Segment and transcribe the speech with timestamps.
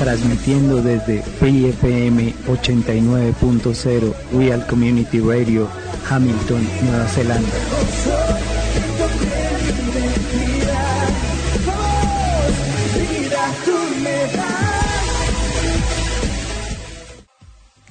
[0.00, 5.68] transmitiendo desde FM 89.0 Real Community Radio,
[6.08, 7.48] Hamilton, Nueva Zelanda.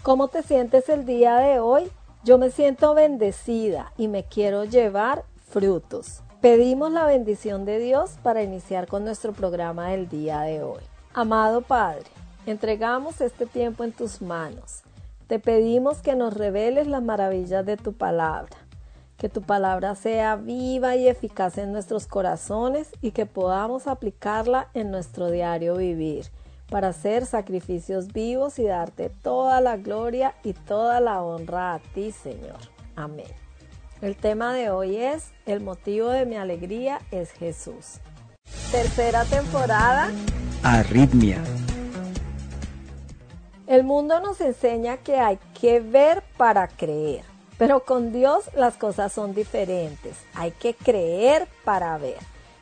[0.02, 1.84] ¿Cómo te sientes el día de hoy?
[2.24, 6.24] Yo me siento bendecida y me quiero llevar frutos.
[6.42, 10.82] Pedimos la bendición de Dios para iniciar con nuestro programa del día de hoy.
[11.20, 12.06] Amado Padre,
[12.46, 14.84] entregamos este tiempo en tus manos.
[15.28, 18.56] Te pedimos que nos reveles las maravillas de tu palabra,
[19.18, 24.92] que tu palabra sea viva y eficaz en nuestros corazones y que podamos aplicarla en
[24.92, 26.28] nuestro diario vivir
[26.70, 32.14] para hacer sacrificios vivos y darte toda la gloria y toda la honra a ti,
[32.14, 32.60] Señor.
[32.96, 33.28] Amén.
[34.02, 38.00] El tema de hoy es El motivo de mi alegría es Jesús.
[38.72, 40.12] Tercera temporada.
[40.64, 41.38] Arritmia.
[43.68, 47.24] El mundo nos enseña que hay que ver para creer,
[47.58, 50.18] pero con Dios las cosas son diferentes.
[50.34, 52.18] Hay que creer para ver.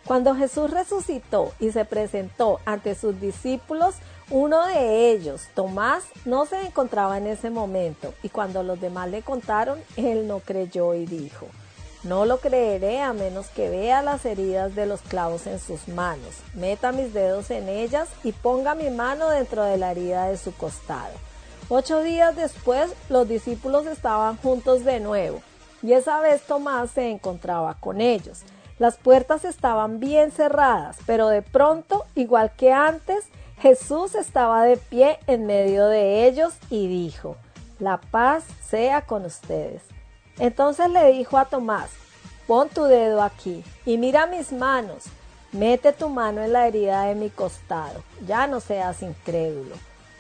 [0.05, 3.95] Cuando Jesús resucitó y se presentó ante sus discípulos,
[4.29, 9.21] uno de ellos, Tomás, no se encontraba en ese momento y cuando los demás le
[9.21, 11.47] contaron, él no creyó y dijo,
[12.07, 16.35] no lo creeré a menos que vea las heridas de los clavos en sus manos,
[16.53, 20.55] meta mis dedos en ellas y ponga mi mano dentro de la herida de su
[20.55, 21.13] costado.
[21.67, 25.41] Ocho días después, los discípulos estaban juntos de nuevo
[25.83, 28.43] y esa vez Tomás se encontraba con ellos.
[28.79, 33.25] Las puertas estaban bien cerradas, pero de pronto, igual que antes,
[33.59, 37.35] Jesús estaba de pie en medio de ellos y dijo,
[37.79, 39.96] La paz sea con ustedes.
[40.39, 41.89] Entonces le dijo a Tomás,
[42.47, 45.03] Pon tu dedo aquí y mira mis manos.
[45.51, 48.03] Mete tu mano en la herida de mi costado.
[48.25, 49.75] Ya no seas incrédulo.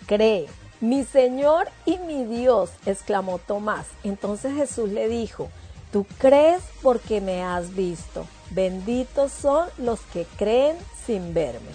[0.05, 0.47] Cree.
[0.79, 3.87] Mi Señor y mi Dios, exclamó Tomás.
[4.03, 5.49] Entonces Jesús le dijo,
[5.91, 8.27] Tú crees porque me has visto.
[8.49, 11.71] Benditos son los que creen sin verme.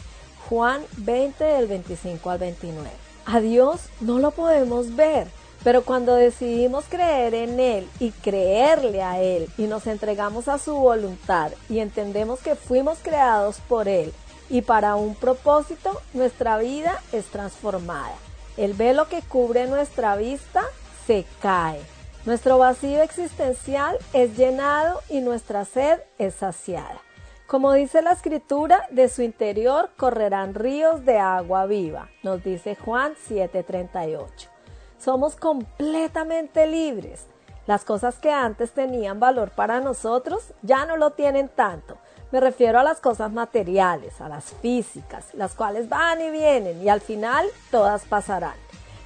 [0.48, 2.90] Juan 20 del 25 al 29.
[3.24, 5.28] A Dios no lo podemos ver,
[5.64, 10.74] pero cuando decidimos creer en Él y creerle a Él y nos entregamos a su
[10.74, 14.12] voluntad y entendemos que fuimos creados por Él
[14.50, 18.14] y para un propósito, nuestra vida es transformada.
[18.56, 20.62] El velo que cubre nuestra vista
[21.06, 21.80] se cae.
[22.26, 27.00] Nuestro vacío existencial es llenado y nuestra sed es saciada.
[27.46, 33.14] Como dice la escritura, de su interior correrán ríos de agua viva, nos dice Juan
[33.28, 34.51] 7:38.
[35.02, 37.26] Somos completamente libres.
[37.66, 41.96] Las cosas que antes tenían valor para nosotros ya no lo tienen tanto.
[42.30, 46.88] Me refiero a las cosas materiales, a las físicas, las cuales van y vienen y
[46.88, 48.54] al final todas pasarán.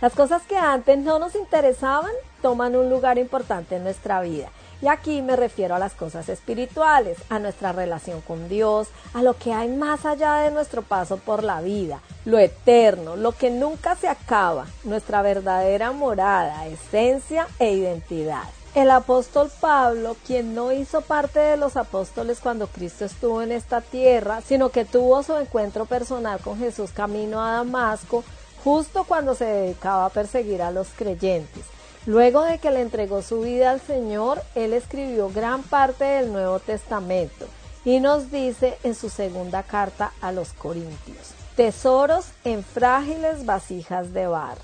[0.02, 4.50] Las cosas que antes no nos interesaban toman un lugar importante en nuestra vida.
[4.82, 9.34] Y aquí me refiero a las cosas espirituales, a nuestra relación con Dios, a lo
[9.34, 13.96] que hay más allá de nuestro paso por la vida, lo eterno, lo que nunca
[13.96, 18.44] se acaba, nuestra verdadera morada, esencia e identidad.
[18.74, 23.80] El apóstol Pablo, quien no hizo parte de los apóstoles cuando Cristo estuvo en esta
[23.80, 28.22] tierra, sino que tuvo su encuentro personal con Jesús camino a Damasco,
[28.62, 31.64] justo cuando se dedicaba a perseguir a los creyentes.
[32.06, 36.60] Luego de que le entregó su vida al Señor, él escribió gran parte del Nuevo
[36.60, 37.46] Testamento
[37.84, 44.28] y nos dice en su segunda carta a los Corintios, tesoros en frágiles vasijas de
[44.28, 44.62] barro.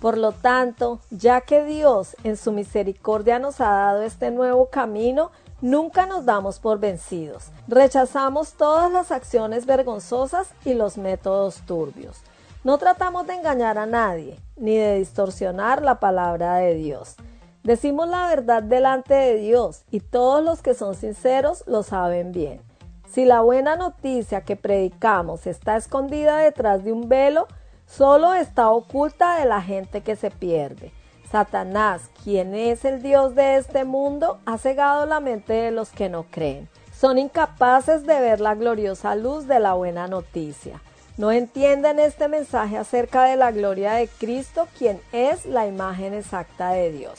[0.00, 5.30] Por lo tanto, ya que Dios en su misericordia nos ha dado este nuevo camino,
[5.62, 7.44] nunca nos damos por vencidos.
[7.68, 12.18] Rechazamos todas las acciones vergonzosas y los métodos turbios.
[12.64, 17.16] No tratamos de engañar a nadie, ni de distorsionar la palabra de Dios.
[17.64, 22.60] Decimos la verdad delante de Dios y todos los que son sinceros lo saben bien.
[23.10, 27.48] Si la buena noticia que predicamos está escondida detrás de un velo,
[27.84, 30.92] solo está oculta de la gente que se pierde.
[31.32, 36.08] Satanás, quien es el Dios de este mundo, ha cegado la mente de los que
[36.08, 36.68] no creen.
[36.96, 40.80] Son incapaces de ver la gloriosa luz de la buena noticia
[41.16, 46.70] no entienden este mensaje acerca de la gloria de Cristo, quien es la imagen exacta
[46.70, 47.18] de Dios.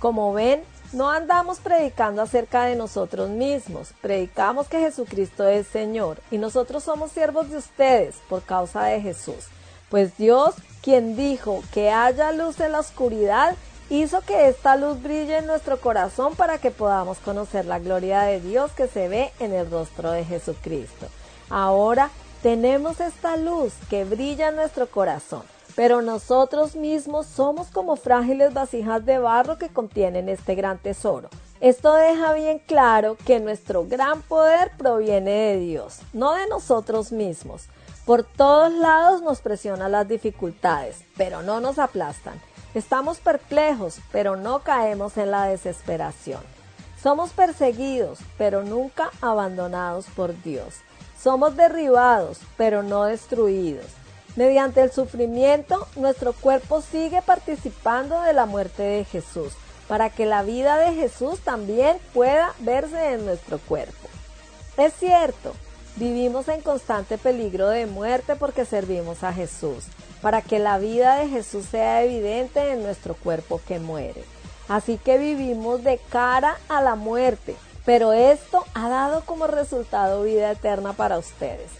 [0.00, 0.62] Como ven,
[0.92, 7.12] no andamos predicando acerca de nosotros mismos, predicamos que Jesucristo es Señor y nosotros somos
[7.12, 9.48] siervos de ustedes por causa de Jesús.
[9.90, 13.54] Pues Dios, quien dijo que haya luz en la oscuridad,
[13.90, 18.40] hizo que esta luz brille en nuestro corazón para que podamos conocer la gloria de
[18.40, 21.06] Dios que se ve en el rostro de Jesucristo.
[21.50, 22.10] Ahora
[22.42, 25.42] tenemos esta luz que brilla en nuestro corazón,
[25.74, 31.28] pero nosotros mismos somos como frágiles vasijas de barro que contienen este gran tesoro.
[31.60, 37.64] Esto deja bien claro que nuestro gran poder proviene de Dios, no de nosotros mismos.
[38.04, 42.40] Por todos lados nos presionan las dificultades, pero no nos aplastan.
[42.74, 46.40] Estamos perplejos, pero no caemos en la desesperación.
[47.02, 50.76] Somos perseguidos, pero nunca abandonados por Dios.
[51.20, 53.86] Somos derribados, pero no destruidos.
[54.36, 59.54] Mediante el sufrimiento, nuestro cuerpo sigue participando de la muerte de Jesús,
[59.88, 64.08] para que la vida de Jesús también pueda verse en nuestro cuerpo.
[64.76, 65.54] Es cierto,
[65.96, 69.86] vivimos en constante peligro de muerte porque servimos a Jesús,
[70.22, 74.22] para que la vida de Jesús sea evidente en nuestro cuerpo que muere.
[74.68, 77.56] Así que vivimos de cara a la muerte,
[77.88, 81.70] pero esto ha dado como resultado vida eterna para ustedes.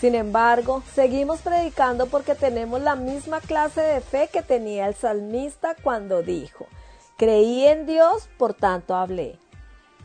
[0.00, 5.76] Sin embargo, seguimos predicando porque tenemos la misma clase de fe que tenía el salmista
[5.80, 6.66] cuando dijo,
[7.16, 9.38] creí en Dios, por tanto hablé.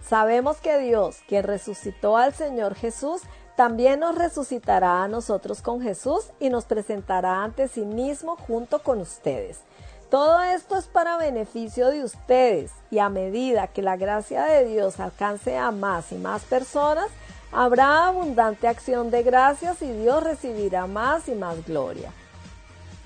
[0.07, 3.23] Sabemos que Dios, quien resucitó al Señor Jesús,
[3.55, 9.01] también nos resucitará a nosotros con Jesús y nos presentará ante sí mismo junto con
[9.01, 9.61] ustedes.
[10.09, 15.01] Todo esto es para beneficio de ustedes y a medida que la gracia de Dios
[15.01, 17.07] alcance a más y más personas,
[17.51, 22.13] habrá abundante acción de gracias y Dios recibirá más y más gloria.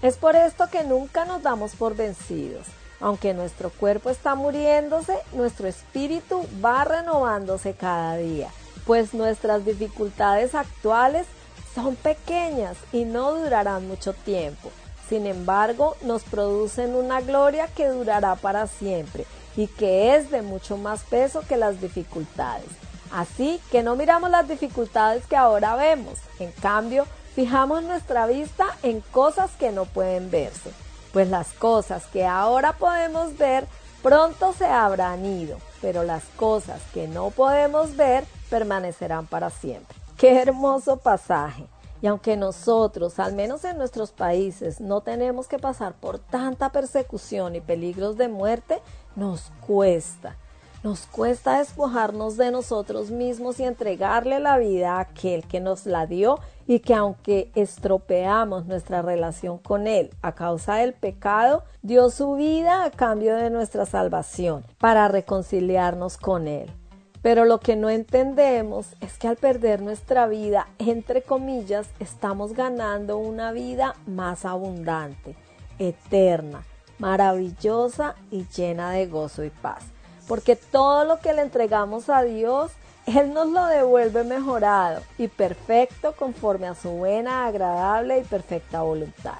[0.03, 2.68] Es por esto que nunca nos damos por vencidos.
[3.00, 8.50] Aunque nuestro cuerpo está muriéndose, nuestro espíritu va renovándose cada día,
[8.86, 11.25] pues nuestras dificultades actuales
[11.74, 14.69] son pequeñas y no durarán mucho tiempo.
[15.11, 19.25] Sin embargo, nos producen una gloria que durará para siempre
[19.57, 22.69] y que es de mucho más peso que las dificultades.
[23.11, 27.05] Así que no miramos las dificultades que ahora vemos, en cambio,
[27.35, 30.71] fijamos nuestra vista en cosas que no pueden verse,
[31.11, 33.67] pues las cosas que ahora podemos ver
[34.01, 39.97] pronto se habrán ido, pero las cosas que no podemos ver permanecerán para siempre.
[40.17, 41.65] Qué hermoso pasaje.
[42.01, 47.55] Y aunque nosotros, al menos en nuestros países, no tenemos que pasar por tanta persecución
[47.55, 48.81] y peligros de muerte,
[49.15, 50.38] nos cuesta.
[50.84, 56.08] Nos cuesta despojarnos de nosotros mismos y entregarle la vida a aquel que nos la
[56.08, 62.34] dio y que aunque estropeamos nuestra relación con Él a causa del pecado, dio su
[62.34, 66.80] vida a cambio de nuestra salvación para reconciliarnos con Él.
[67.21, 73.17] Pero lo que no entendemos es que al perder nuestra vida, entre comillas, estamos ganando
[73.17, 75.35] una vida más abundante,
[75.77, 76.63] eterna,
[76.97, 79.83] maravillosa y llena de gozo y paz.
[80.27, 82.71] Porque todo lo que le entregamos a Dios,
[83.05, 89.39] Él nos lo devuelve mejorado y perfecto conforme a su buena, agradable y perfecta voluntad.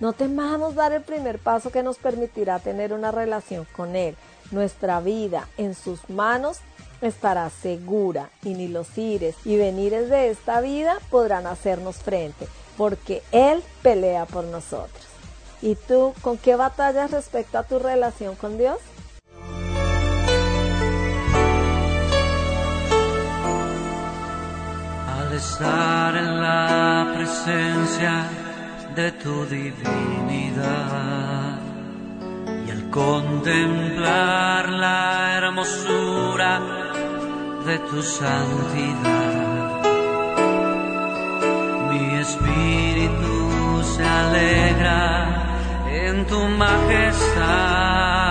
[0.00, 4.16] No temamos dar el primer paso que nos permitirá tener una relación con Él.
[4.50, 6.58] Nuestra vida en sus manos
[7.02, 13.22] estarás segura y ni los ires y venires de esta vida podrán hacernos frente, porque
[13.32, 15.04] Él pelea por nosotros.
[15.60, 18.78] ¿Y tú con qué batallas respecto a tu relación con Dios?
[25.06, 28.28] Al estar en la presencia
[28.96, 30.82] de tu divinidad
[32.66, 36.91] y al contemplar la hermosura
[37.66, 39.82] de tu santidad.
[41.90, 45.02] Mi espíritu se alegra
[45.86, 48.21] en tu majestad.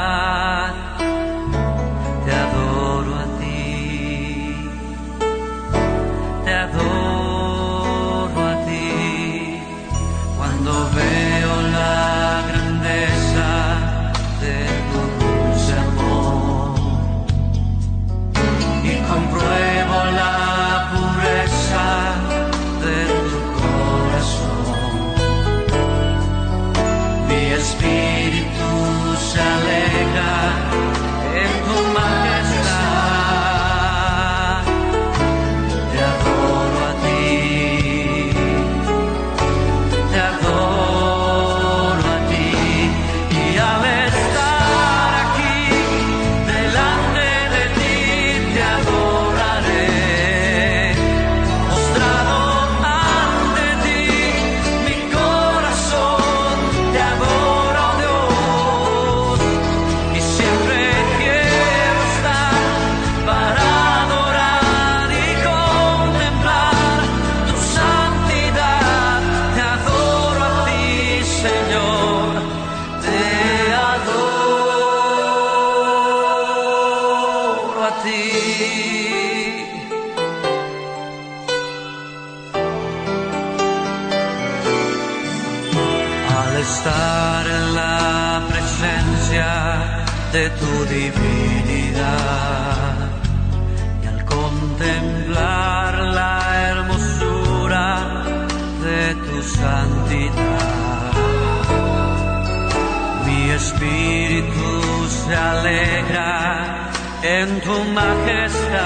[107.63, 108.81] tu majestad.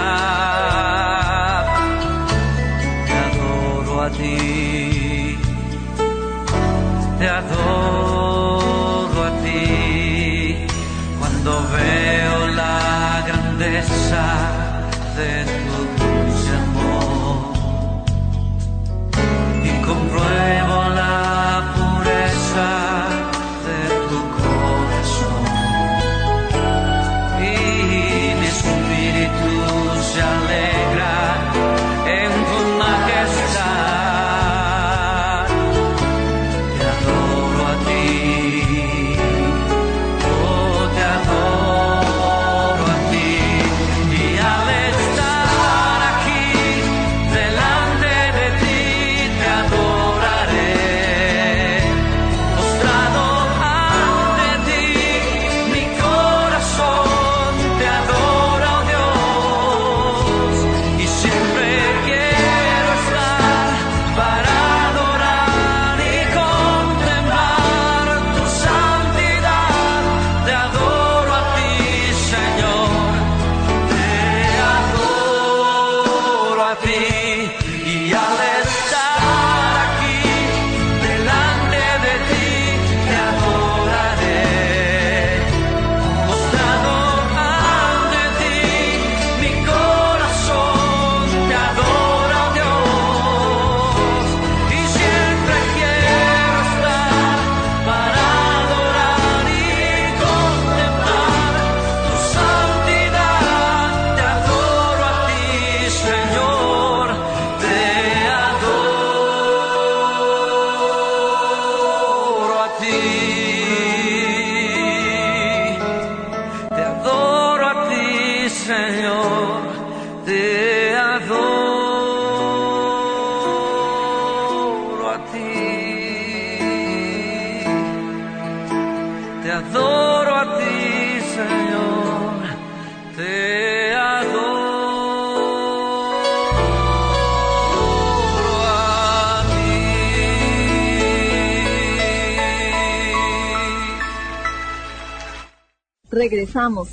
[3.07, 4.64] Te adoro a ti.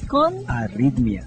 [0.06, 1.26] con arritmia.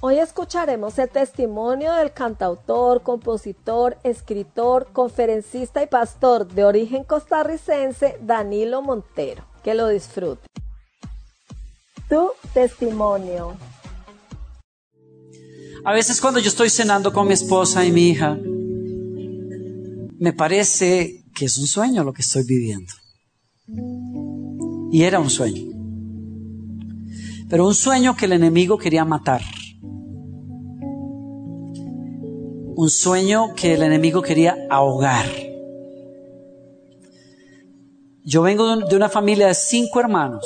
[0.00, 8.82] Hoy escucharemos el testimonio del cantautor, compositor, escritor, conferencista y pastor de origen costarricense Danilo
[8.82, 9.44] Montero.
[9.64, 10.46] Que lo disfrute.
[12.10, 13.56] Tu testimonio.
[15.84, 18.36] A veces cuando yo estoy cenando con mi esposa y mi hija,
[20.18, 22.92] me parece que es un sueño lo que estoy viviendo.
[24.92, 25.72] Y era un sueño.
[27.48, 29.40] Pero un sueño que el enemigo quería matar.
[32.74, 35.24] Un sueño que el enemigo quería ahogar.
[38.22, 40.44] Yo vengo de una familia de cinco hermanos.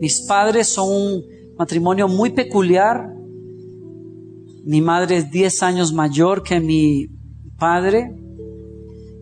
[0.00, 1.24] Mis padres son un
[1.58, 3.14] matrimonio muy peculiar.
[4.64, 7.08] Mi madre es 10 años mayor que mi
[7.58, 8.19] padre.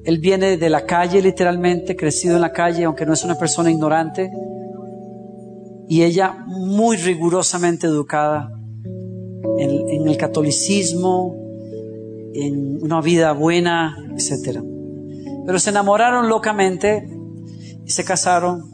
[0.08, 3.70] Él viene de la calle literalmente, crecido en la calle, aunque no es una persona
[3.70, 4.32] ignorante.
[5.86, 8.50] Y ella muy rigurosamente educada
[9.58, 11.36] en, el catolicismo,
[12.32, 14.62] en una vida buena, etc.
[15.44, 17.06] Pero se enamoraron locamente
[17.84, 18.64] y se casaron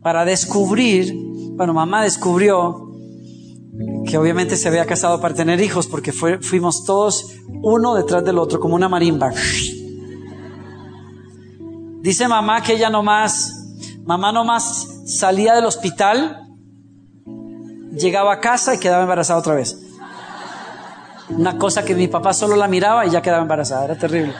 [0.00, 1.14] para descubrir,
[1.56, 2.90] bueno, mamá descubrió
[4.06, 8.58] que obviamente se había casado para tener hijos porque fuimos todos uno detrás del otro
[8.58, 9.30] como una marimba.
[12.00, 13.52] Dice mamá que ella nomás,
[14.04, 16.46] mamá nomás salía del hospital,
[17.92, 19.76] llegaba a casa y quedaba embarazada otra vez.
[21.30, 24.34] Una cosa que mi papá solo la miraba y ya quedaba embarazada, era terrible.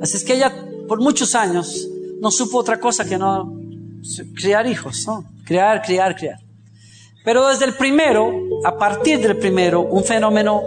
[0.00, 0.52] Así es que ella
[0.88, 1.88] por muchos años
[2.20, 3.52] no supo otra cosa que no
[4.34, 5.24] criar hijos, ¿no?
[5.44, 6.38] Criar, criar, criar.
[7.24, 8.32] Pero desde el primero,
[8.64, 10.62] a partir del primero, un fenómeno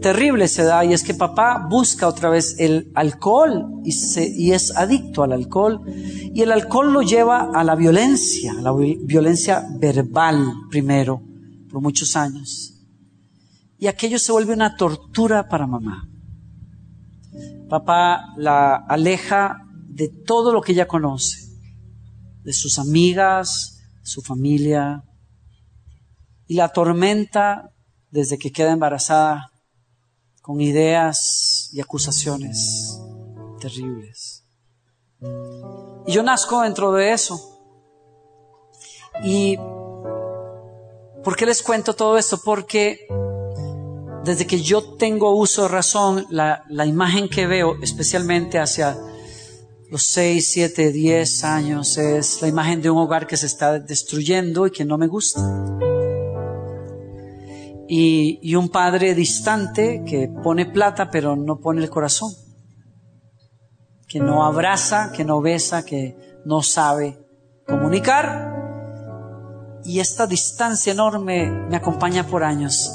[0.00, 5.22] terrible se da y es que papá busca otra vez el alcohol y, es adicto
[5.22, 11.22] al alcohol y el alcohol lo lleva a la violencia, a la violencia verbal primero,
[11.70, 12.74] por muchos años.
[13.78, 16.08] Y aquello se vuelve una tortura para mamá.
[17.68, 21.48] Papá la aleja de todo lo que ella conoce,
[22.42, 25.04] de sus amigas, su familia,
[26.46, 27.70] y la atormenta
[28.10, 29.49] desde que queda embarazada
[30.40, 33.00] con ideas y acusaciones
[33.60, 34.44] terribles.
[36.06, 37.58] Y yo nazco dentro de eso.
[39.22, 39.56] ¿Y
[41.22, 42.40] por qué les cuento todo esto?
[42.42, 43.06] Porque
[44.24, 48.96] desde que yo tengo uso de razón, la, la imagen que veo, especialmente hacia
[49.90, 54.66] los 6, 7, 10 años, es la imagen de un hogar que se está destruyendo
[54.66, 55.40] y que no me gusta
[57.92, 62.32] y, un padre distante que pone plata pero no pone el corazón,
[64.06, 67.18] que no abraza, que no besa, que no sabe
[67.66, 69.80] comunicar.
[69.84, 72.92] Y esta distancia enorme me acompaña por años.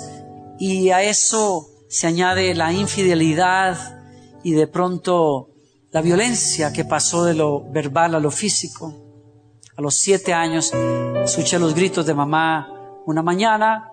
[0.59, 4.01] Y a eso se añade la infidelidad
[4.43, 5.49] y de pronto
[5.91, 8.93] la violencia que pasó de lo verbal a lo físico.
[9.75, 10.71] A los siete años
[11.25, 12.71] escuché los gritos de mamá
[13.05, 13.91] una mañana,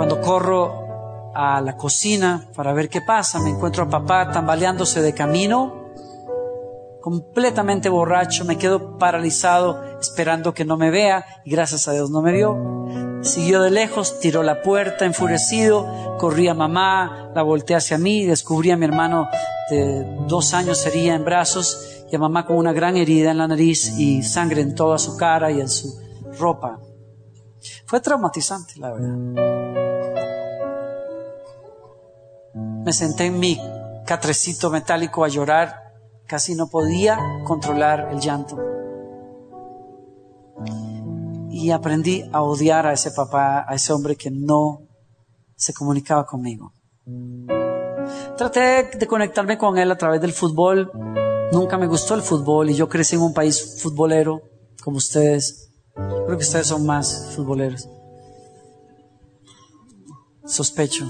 [0.00, 5.12] cuando corro a la cocina para ver qué pasa, me encuentro a papá tambaleándose de
[5.12, 5.90] camino,
[7.02, 12.22] completamente borracho, me quedo paralizado esperando que no me vea y gracias a Dios no
[12.22, 13.20] me vio.
[13.20, 18.70] Siguió de lejos, tiró la puerta enfurecido, corrí a mamá, la volteé hacia mí, descubrí
[18.70, 19.28] a mi hermano
[19.68, 23.48] de dos años sería en brazos y a mamá con una gran herida en la
[23.48, 25.94] nariz y sangre en toda su cara y en su
[26.38, 26.80] ropa.
[27.84, 29.49] Fue traumatizante, la verdad.
[32.90, 33.56] Me senté en mi
[34.04, 35.76] catrecito metálico a llorar.
[36.26, 38.58] Casi no podía controlar el llanto.
[41.52, 44.88] Y aprendí a odiar a ese papá, a ese hombre que no
[45.54, 46.72] se comunicaba conmigo.
[48.36, 50.90] Traté de conectarme con él a través del fútbol.
[51.52, 54.42] Nunca me gustó el fútbol y yo crecí en un país futbolero
[54.82, 55.70] como ustedes.
[55.94, 57.88] Creo que ustedes son más futboleros.
[60.44, 61.06] Sospecho.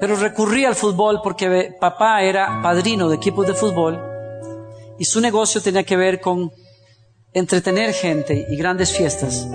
[0.00, 4.00] Pero recurrí al fútbol porque papá era padrino de equipos de fútbol
[4.98, 6.52] y su negocio tenía que ver con
[7.32, 9.48] entretener gente y grandes fiestas.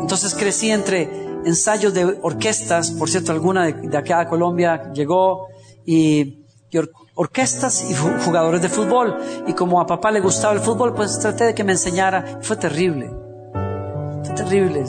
[0.00, 1.08] Entonces crecí entre
[1.44, 5.48] ensayos de orquestas, por cierto, alguna de, acá de Colombia llegó
[5.86, 6.44] y,
[7.14, 9.16] orquestas y jugadores de fútbol.
[9.46, 12.38] Y como a papá le gustaba el fútbol, pues traté de que me enseñara.
[12.42, 13.10] Fue terrible.
[14.24, 14.84] Fue terrible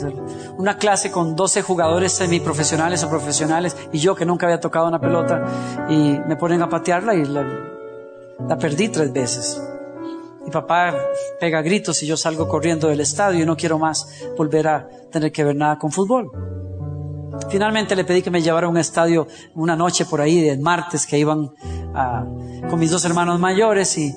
[0.62, 5.02] una clase con 12 jugadores semiprofesionales o profesionales y yo que nunca había tocado una
[5.02, 5.44] pelota
[5.90, 9.60] y me ponen a patearla y la, perdí tres veces.
[10.46, 10.94] Mi papá
[11.40, 15.32] pega gritos y yo salgo corriendo del estadio y no quiero más volver a tener
[15.32, 16.30] que ver nada con fútbol.
[17.50, 21.08] Finalmente le pedí que me llevara a un estadio una noche por ahí, de martes,
[21.08, 21.50] que iban
[22.70, 24.16] con mis dos hermanos mayores y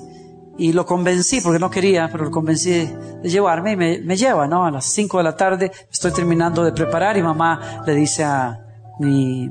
[0.57, 4.65] y lo convencí, porque no quería, pero lo convencí de, llevarme y me, lleva, ¿no?
[4.65, 8.65] A las 5 de la tarde estoy terminando de preparar y mamá le dice a
[8.99, 9.49] mi,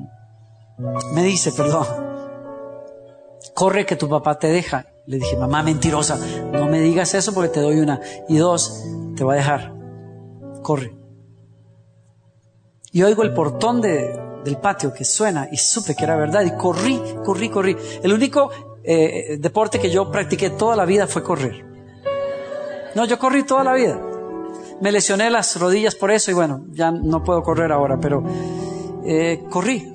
[1.13, 1.87] me dice, perdón,
[3.55, 4.87] corre que tu papá te deja.
[5.07, 6.19] Le dije, mamá mentirosa,
[6.51, 8.01] no me digas eso porque te doy una.
[8.29, 8.83] Y dos,
[9.17, 9.75] te va a dejar.
[10.63, 10.97] Corre.
[12.91, 16.53] Y oigo el portón de, del patio que suena y supe que era verdad y
[16.53, 17.77] corrí, corrí, corrí.
[18.03, 18.51] El único
[18.85, 21.65] eh, deporte que yo practiqué toda la vida fue correr.
[22.95, 24.01] No, yo corrí toda la vida.
[24.81, 28.23] Me lesioné las rodillas por eso y bueno, ya no puedo correr ahora, pero
[29.05, 29.91] eh, corrí.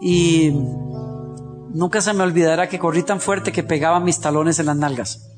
[0.00, 0.50] Y
[1.72, 5.30] nunca se me olvidará que corrí tan fuerte que pegaba mis talones en las nalgas.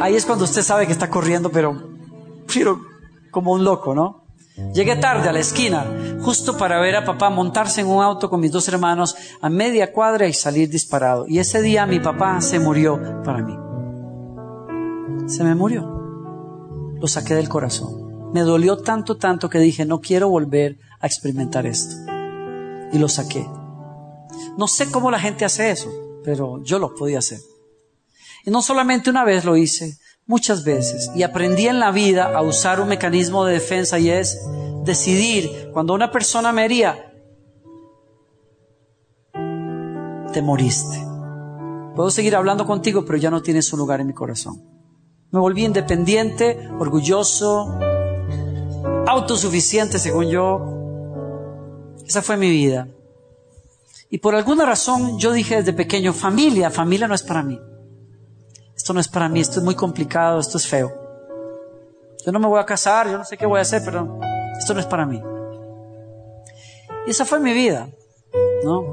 [0.00, 1.88] Ahí es cuando usted sabe que está corriendo, pero,
[2.52, 2.80] pero
[3.30, 4.23] como un loco, ¿no?
[4.56, 5.84] Llegué tarde a la esquina,
[6.20, 9.92] justo para ver a papá montarse en un auto con mis dos hermanos a media
[9.92, 11.26] cuadra y salir disparado.
[11.26, 13.56] Y ese día mi papá se murió para mí.
[15.26, 15.82] Se me murió.
[17.00, 18.32] Lo saqué del corazón.
[18.32, 21.96] Me dolió tanto, tanto que dije, no quiero volver a experimentar esto.
[22.92, 23.48] Y lo saqué.
[24.56, 25.90] No sé cómo la gente hace eso,
[26.22, 27.40] pero yo lo podía hacer.
[28.44, 32.42] Y no solamente una vez lo hice, muchas veces y aprendí en la vida a
[32.42, 34.40] usar un mecanismo de defensa y es
[34.84, 37.12] decidir cuando una persona me hería,
[40.32, 41.06] te moriste.
[41.94, 44.62] Puedo seguir hablando contigo, pero ya no tienes un lugar en mi corazón.
[45.30, 47.78] Me volví independiente, orgulloso,
[49.06, 51.96] autosuficiente según yo.
[52.04, 52.88] Esa fue mi vida.
[54.10, 57.58] Y por alguna razón yo dije desde pequeño, familia, familia no es para mí
[58.84, 60.92] esto no es para mí, esto es muy complicado, esto es feo.
[62.22, 64.20] Yo no me voy a casar, yo no sé qué voy a hacer, pero
[64.58, 65.22] esto no es para mí.
[67.06, 67.88] Y esa fue mi vida,
[68.62, 68.84] ¿no?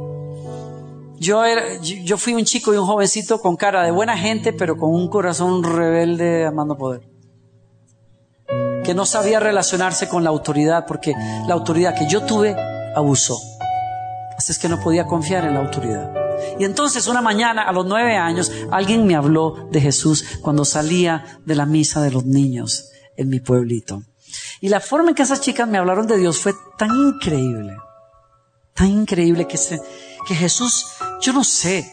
[1.17, 1.43] Yo,
[1.81, 5.09] yo fui un chico y un jovencito con cara de buena gente, pero con un
[5.09, 7.01] corazón rebelde amando poder.
[8.85, 11.13] Que no sabía relacionarse con la autoridad, porque
[11.47, 12.55] la autoridad que yo tuve
[12.95, 13.37] abusó.
[14.37, 16.20] Así es que no podía confiar en la autoridad.
[16.59, 21.39] Y entonces una mañana a los nueve años alguien me habló de Jesús cuando salía
[21.45, 24.03] de la misa de los niños en mi pueblito.
[24.59, 27.75] Y la forma en que esas chicas me hablaron de Dios fue tan increíble,
[28.73, 29.57] tan increíble que,
[30.27, 30.85] que Jesús,
[31.21, 31.91] yo no sé,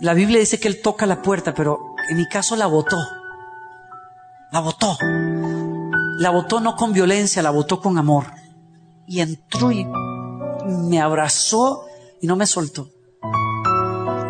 [0.00, 2.98] la Biblia dice que Él toca la puerta, pero en mi caso la botó.
[4.52, 4.96] La botó.
[6.18, 8.26] La botó no con violencia, la botó con amor.
[9.06, 9.86] Y entró y
[10.66, 11.86] me abrazó
[12.20, 12.88] y no me soltó.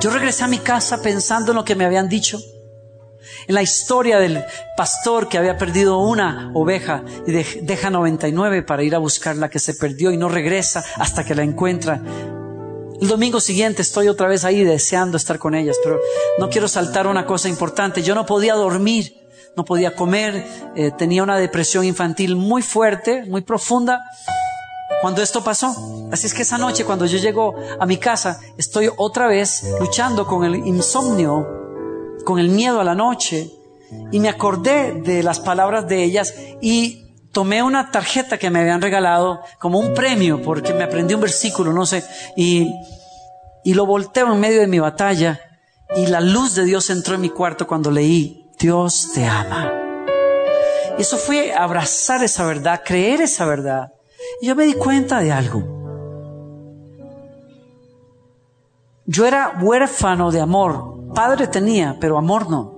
[0.05, 2.38] Yo regresé a mi casa pensando en lo que me habían dicho,
[3.49, 4.45] en la historia del
[4.77, 9.59] pastor que había perdido una oveja y deja 99 para ir a buscar la que
[9.59, 12.03] se perdió y no regresa hasta que la encuentra.
[13.01, 15.99] El domingo siguiente estoy otra vez ahí deseando estar con ellas, pero
[16.38, 18.03] no quiero saltar una cosa importante.
[18.03, 23.40] Yo no podía dormir, no podía comer, eh, tenía una depresión infantil muy fuerte, muy
[23.40, 24.03] profunda
[25.01, 26.09] cuando esto pasó.
[26.12, 30.27] Así es que esa noche cuando yo llego a mi casa, estoy otra vez luchando
[30.27, 31.47] con el insomnio,
[32.25, 33.51] con el miedo a la noche,
[34.11, 38.81] y me acordé de las palabras de ellas y tomé una tarjeta que me habían
[38.81, 42.05] regalado como un premio porque me aprendí un versículo, no sé,
[42.37, 42.73] y,
[43.64, 45.40] y lo volteo en medio de mi batalla
[45.97, 49.73] y la luz de Dios entró en mi cuarto cuando leí, Dios te ama.
[50.99, 53.92] Eso fue abrazar esa verdad, creer esa verdad.
[54.41, 55.63] Y yo me di cuenta de algo.
[59.07, 61.13] Yo era huérfano de amor.
[61.15, 62.75] Padre tenía, pero amor no.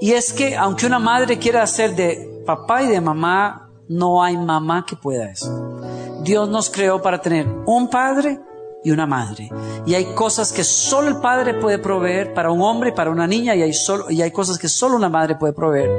[0.00, 4.36] Y es que aunque una madre quiera hacer de papá y de mamá, no hay
[4.36, 5.80] mamá que pueda eso.
[6.22, 8.40] Dios nos creó para tener un padre
[8.84, 9.48] y una madre.
[9.86, 13.26] Y hay cosas que solo el padre puede proveer para un hombre y para una
[13.26, 15.90] niña y hay, solo, y hay cosas que solo una madre puede proveer.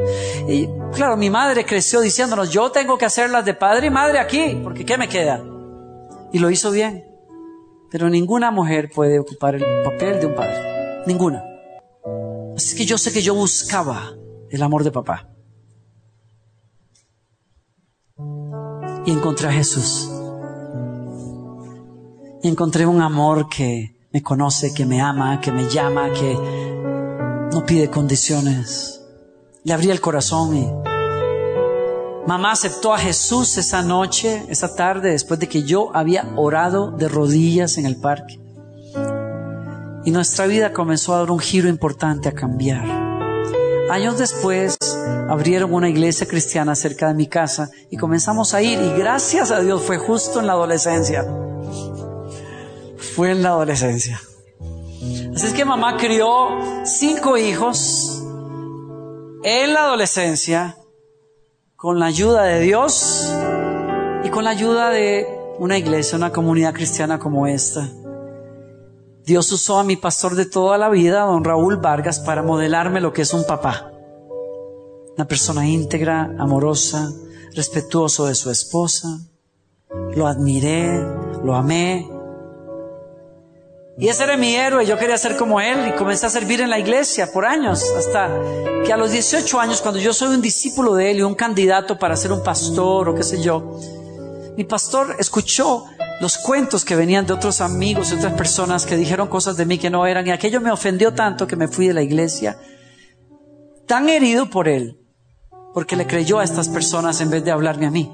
[0.48, 4.60] Y claro, mi madre creció diciéndonos, yo tengo que hacerlas de padre y madre aquí,
[4.64, 5.42] porque ¿qué me queda?
[6.32, 7.06] Y lo hizo bien.
[7.90, 11.04] Pero ninguna mujer puede ocupar el papel de un padre.
[11.06, 11.44] Ninguna.
[12.56, 14.14] Así que yo sé que yo buscaba
[14.50, 15.30] el amor de papá.
[19.06, 20.13] Y encontré a Jesús
[22.44, 26.38] y encontré un amor que me conoce, que me ama, que me llama, que
[27.52, 29.02] no pide condiciones.
[29.64, 30.70] Le abrí el corazón y
[32.28, 37.08] mamá aceptó a Jesús esa noche, esa tarde, después de que yo había orado de
[37.08, 38.42] rodillas en el parque.
[40.04, 42.86] Y nuestra vida comenzó a dar un giro importante, a cambiar.
[43.90, 44.78] Años después
[45.30, 49.62] abrieron una iglesia cristiana cerca de mi casa y comenzamos a ir y gracias a
[49.62, 51.26] Dios fue justo en la adolescencia
[53.16, 54.22] fue en la adolescencia.
[55.36, 56.50] Así es que mamá crió
[56.86, 58.24] cinco hijos
[59.44, 60.78] en la adolescencia
[61.76, 63.30] con la ayuda de Dios
[64.24, 65.28] y con la ayuda de
[65.60, 67.90] una iglesia, una comunidad cristiana como esta.
[69.26, 73.14] Dios usó a mi pastor de toda la vida, don Raúl Vargas, para modelarme lo
[73.14, 73.92] que es un papá.
[75.16, 77.12] Una persona íntegra, amorosa,
[77.56, 79.20] respetuoso de su esposa.
[80.16, 81.02] Lo admiré,
[81.44, 82.10] lo amé.
[83.98, 86.70] Y ese era mi héroe, yo quería ser como él y comencé a servir en
[86.70, 88.28] la iglesia por años, hasta
[88.84, 92.00] que a los 18 años, cuando yo soy un discípulo de él y un candidato
[92.00, 93.80] para ser un pastor o qué sé yo,
[94.58, 95.86] mi pastor escuchó
[96.22, 99.78] los cuentos que venían de otros amigos y otras personas que dijeron cosas de mí
[99.78, 102.58] que no eran y aquello me ofendió tanto que me fui de la iglesia
[103.86, 105.00] tan herido por él
[105.74, 108.12] porque le creyó a estas personas en vez de hablarme a mí.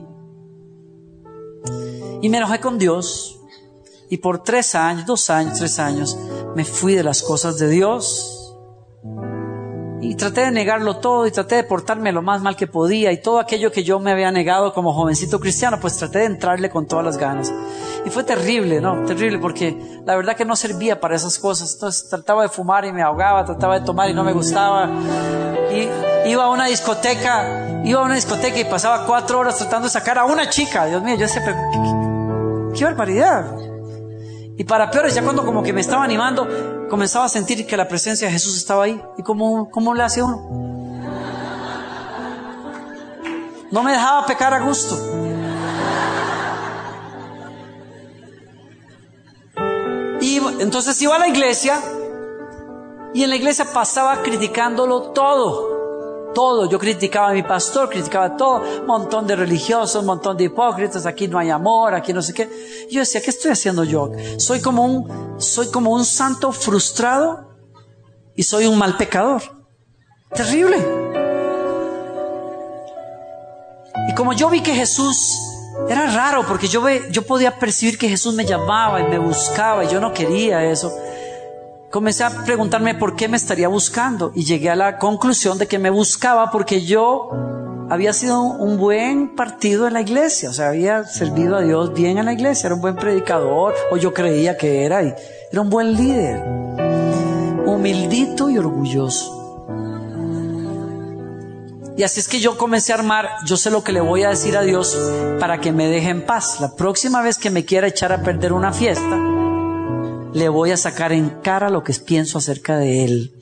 [2.22, 3.39] Y me enojé con Dios
[4.10, 6.18] y por tres años, dos años, tres años,
[6.56, 8.36] me fui de las cosas de Dios
[10.02, 13.22] y traté de negarlo todo y traté de portarme lo más mal que podía y
[13.22, 16.88] todo aquello que yo me había negado como jovencito cristiano, pues traté de entrarle con
[16.88, 17.54] todas las ganas.
[18.06, 19.06] Y fue terrible, ¿no?
[19.06, 21.74] Terrible porque la verdad que no servía para esas cosas.
[21.74, 24.90] Entonces trataba de fumar y me ahogaba, trataba de tomar y no me gustaba.
[25.72, 29.92] Y iba a una discoteca, iba a una discoteca y pasaba cuatro horas tratando de
[29.92, 30.86] sacar a una chica.
[30.86, 31.58] Dios mío, yo pero
[32.74, 33.69] qué, qué barbaridad.
[34.60, 36.46] Y para peores, ya cuando como que me estaba animando,
[36.90, 39.02] comenzaba a sentir que la presencia de Jesús estaba ahí.
[39.18, 40.36] ¿Y cómo, cómo le hacía uno?
[43.72, 44.98] No me dejaba pecar a gusto.
[50.20, 51.80] Y entonces iba a la iglesia
[53.14, 55.79] y en la iglesia pasaba criticándolo todo.
[56.34, 56.70] Todo.
[56.70, 58.62] Yo criticaba a mi pastor, criticaba todo.
[58.82, 61.06] Un montón de religiosos, un montón de hipócritas.
[61.06, 62.88] Aquí no hay amor, aquí no sé qué.
[62.92, 64.12] Yo decía, ¿qué estoy haciendo yo?
[64.38, 67.50] Soy como un, soy como un santo frustrado
[68.36, 69.42] y soy un mal pecador.
[70.34, 70.78] Terrible.
[74.08, 75.36] Y como yo vi que Jesús
[75.88, 79.86] era raro porque yo, ve, yo podía percibir que Jesús me llamaba y me buscaba
[79.86, 80.92] y yo no quería eso
[81.92, 85.80] comencé a preguntarme por qué me estaría buscando y llegué a la conclusión de que
[85.80, 87.32] me buscaba porque yo
[87.90, 92.20] había sido un buen partido en la iglesia, o sea, había servido a Dios bien
[92.20, 95.14] en la iglesia, era un buen predicador, o yo creía que era, y
[95.52, 96.44] era un buen líder,
[97.66, 99.38] humildito y orgulloso.
[101.98, 104.30] Y así es que yo comencé a armar, yo sé lo que le voy a
[104.30, 104.98] decir a Dios
[105.40, 106.62] para que me deje en paz.
[106.62, 109.18] La próxima vez que me quiera echar a perder una fiesta,
[110.34, 113.34] le voy a sacar en cara lo que pienso acerca de él.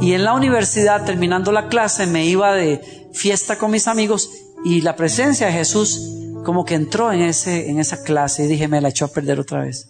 [0.00, 4.30] Y en la universidad, terminando la clase, me iba de fiesta con mis amigos
[4.64, 8.68] y la presencia de Jesús como que entró en, ese, en esa clase y dije,
[8.68, 9.88] me la echó a perder otra vez.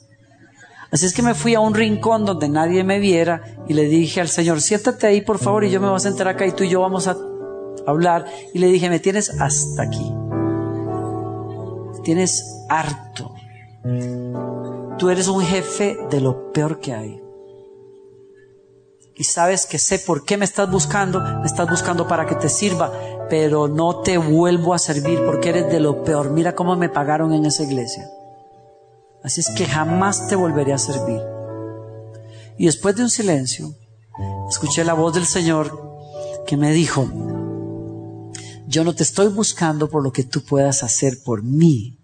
[0.90, 4.20] Así es que me fui a un rincón donde nadie me viera y le dije
[4.20, 6.64] al Señor, siéntate ahí por favor y yo me voy a sentar acá y tú
[6.64, 7.16] y yo vamos a
[7.86, 8.24] hablar.
[8.54, 10.12] Y le dije, me tienes hasta aquí.
[12.04, 13.34] Tienes harto.
[14.98, 17.22] Tú eres un jefe de lo peor que hay.
[19.14, 21.20] Y sabes que sé por qué me estás buscando.
[21.20, 22.92] Me estás buscando para que te sirva,
[23.28, 26.30] pero no te vuelvo a servir porque eres de lo peor.
[26.30, 28.08] Mira cómo me pagaron en esa iglesia.
[29.22, 31.20] Así es que jamás te volveré a servir.
[32.56, 33.74] Y después de un silencio,
[34.48, 35.88] escuché la voz del Señor
[36.46, 37.08] que me dijo,
[38.66, 41.97] yo no te estoy buscando por lo que tú puedas hacer por mí.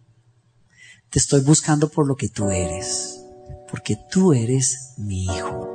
[1.15, 3.25] Te estoy buscando por lo que tú eres,
[3.71, 5.69] porque tú eres mi hijo.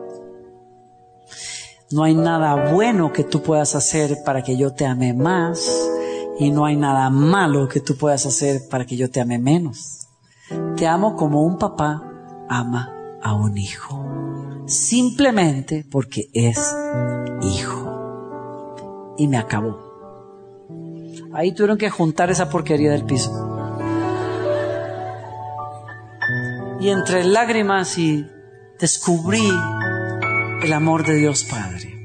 [1.91, 5.65] No hay nada bueno que tú puedas hacer para que yo te ame más
[6.39, 10.10] y no hay nada malo que tú puedas hacer para que yo te ame menos.
[10.75, 12.04] Te amo como un papá
[12.49, 14.06] ama a un hijo,
[14.65, 16.60] simplemente porque es
[17.43, 19.15] hijo.
[19.17, 19.80] Y me acabó.
[21.32, 23.58] Ahí tuvieron que juntar esa porquería del piso.
[26.79, 28.25] Y entre lágrimas y
[28.79, 29.51] descubrí
[30.61, 31.95] el amor de Dios Padre.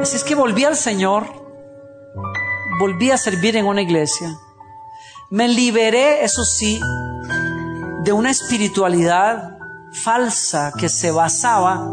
[0.00, 1.26] Así es que volví al Señor,
[2.78, 4.38] volví a servir en una iglesia,
[5.30, 6.80] me liberé, eso sí,
[8.04, 9.58] de una espiritualidad
[9.92, 11.84] falsa que se basaba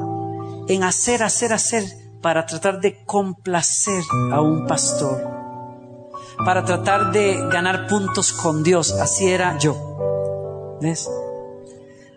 [0.68, 1.84] en hacer, hacer, hacer
[2.22, 5.33] para tratar de complacer a un pastor
[6.46, 8.92] para tratar de ganar puntos con Dios.
[8.92, 10.78] Así era yo.
[10.82, 11.10] ¿Ves?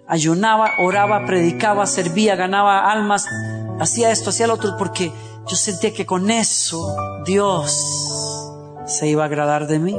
[0.09, 3.27] Ayunaba, oraba, predicaba, servía, ganaba almas,
[3.81, 5.13] hacía esto, hacía lo otro, porque
[5.49, 8.53] yo sentía que con eso Dios
[8.87, 9.97] se iba a agradar de mí.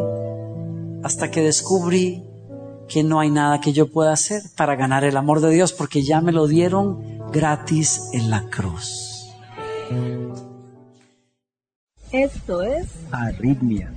[1.04, 2.24] Hasta que descubrí
[2.88, 6.04] que no hay nada que yo pueda hacer para ganar el amor de Dios porque
[6.04, 9.30] ya me lo dieron gratis en la cruz.
[12.12, 13.92] Esto es Arritmia.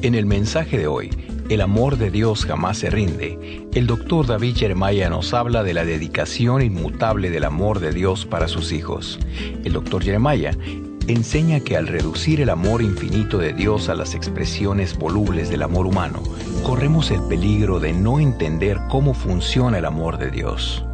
[0.01, 1.09] En el mensaje de hoy,
[1.49, 5.83] El amor de Dios jamás se rinde, el doctor David Jeremiah nos habla de la
[5.83, 9.19] dedicación inmutable del amor de Dios para sus hijos.
[9.65, 10.57] El doctor Jeremiah
[11.07, 15.85] enseña que al reducir el amor infinito de Dios a las expresiones volubles del amor
[15.85, 16.23] humano,
[16.63, 20.85] corremos el peligro de no entender cómo funciona el amor de Dios.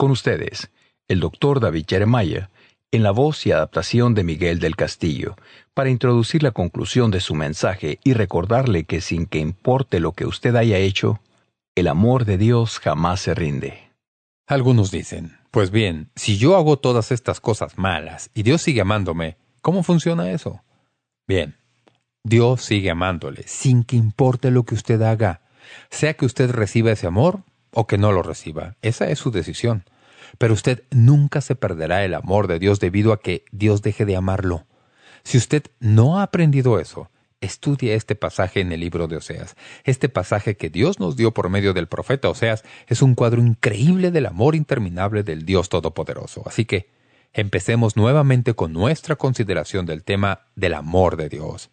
[0.00, 0.70] Con ustedes,
[1.08, 2.48] el doctor David Jeremiah,
[2.90, 5.36] en la voz y adaptación de Miguel del Castillo,
[5.74, 10.24] para introducir la conclusión de su mensaje y recordarle que sin que importe lo que
[10.24, 11.20] usted haya hecho,
[11.74, 13.90] el amor de Dios jamás se rinde.
[14.46, 19.36] Algunos dicen, pues bien, si yo hago todas estas cosas malas y Dios sigue amándome,
[19.60, 20.62] ¿cómo funciona eso?
[21.28, 21.58] Bien,
[22.24, 25.42] Dios sigue amándole, sin que importe lo que usted haga,
[25.90, 28.76] sea que usted reciba ese amor o que no lo reciba.
[28.82, 29.84] Esa es su decisión.
[30.38, 34.16] Pero usted nunca se perderá el amor de Dios debido a que Dios deje de
[34.16, 34.66] amarlo.
[35.24, 39.56] Si usted no ha aprendido eso, estudie este pasaje en el libro de Oseas.
[39.84, 44.10] Este pasaje que Dios nos dio por medio del profeta Oseas es un cuadro increíble
[44.10, 46.42] del amor interminable del Dios Todopoderoso.
[46.46, 46.90] Así que
[47.32, 51.70] empecemos nuevamente con nuestra consideración del tema del amor de Dios.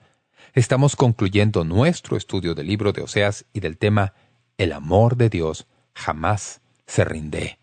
[0.54, 4.14] Estamos concluyendo nuestro estudio del libro de Oseas y del tema
[4.58, 7.58] El amor de Dios jamás se rinde.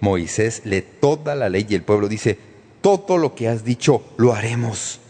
[0.00, 2.36] Moisés lee toda la ley y el pueblo dice,
[2.82, 5.00] todo lo que has dicho lo haremos.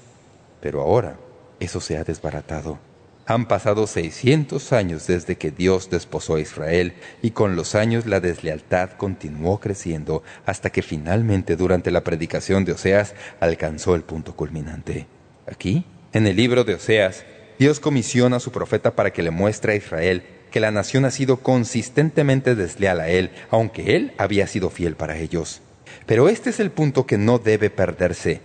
[0.60, 1.16] Pero ahora
[1.58, 2.78] eso se ha desbaratado.
[3.24, 8.20] Han pasado 600 años desde que Dios desposó a Israel y con los años la
[8.20, 15.06] deslealtad continuó creciendo hasta que finalmente durante la predicación de Oseas alcanzó el punto culminante.
[15.46, 17.24] Aquí, en el libro de Oseas,
[17.58, 21.10] Dios comisiona a su profeta para que le muestre a Israel que la nación ha
[21.10, 25.62] sido consistentemente desleal a él, aunque él había sido fiel para ellos.
[26.06, 28.40] Pero este es el punto que no debe perderse.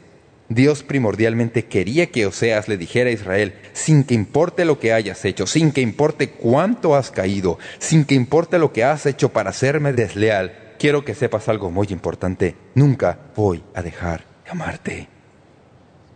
[0.50, 5.26] Dios primordialmente quería que Oseas le dijera a Israel, sin que importe lo que hayas
[5.26, 9.50] hecho, sin que importe cuánto has caído, sin que importe lo que has hecho para
[9.50, 15.08] hacerme desleal, quiero que sepas algo muy importante, nunca voy a dejar de amarte.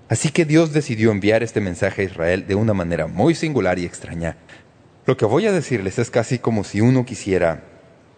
[0.07, 3.85] Así que Dios decidió enviar este mensaje a Israel de una manera muy singular y
[3.85, 4.37] extraña.
[5.05, 7.63] Lo que voy a decirles es casi como si uno quisiera,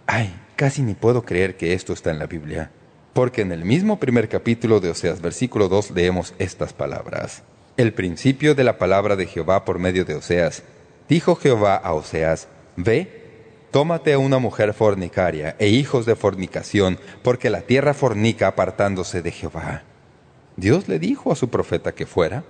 [0.06, 2.72] ay, casi ni puedo creer que esto está en la Biblia.
[3.14, 7.44] Porque en el mismo primer capítulo de Oseas, versículo 2, leemos estas palabras.
[7.78, 10.64] El principio de la palabra de Jehová por medio de Oseas.
[11.08, 17.62] Dijo Jehová a Oseas, Ve, tómate una mujer fornicaria e hijos de fornicación, porque la
[17.62, 19.84] tierra fornica apartándose de Jehová.
[20.56, 22.44] Dios le dijo a su profeta que fuera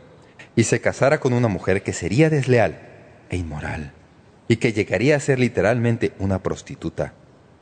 [0.56, 2.80] y se casara con una mujer que sería desleal
[3.30, 3.92] e inmoral,
[4.48, 7.14] y que llegaría a ser literalmente una prostituta.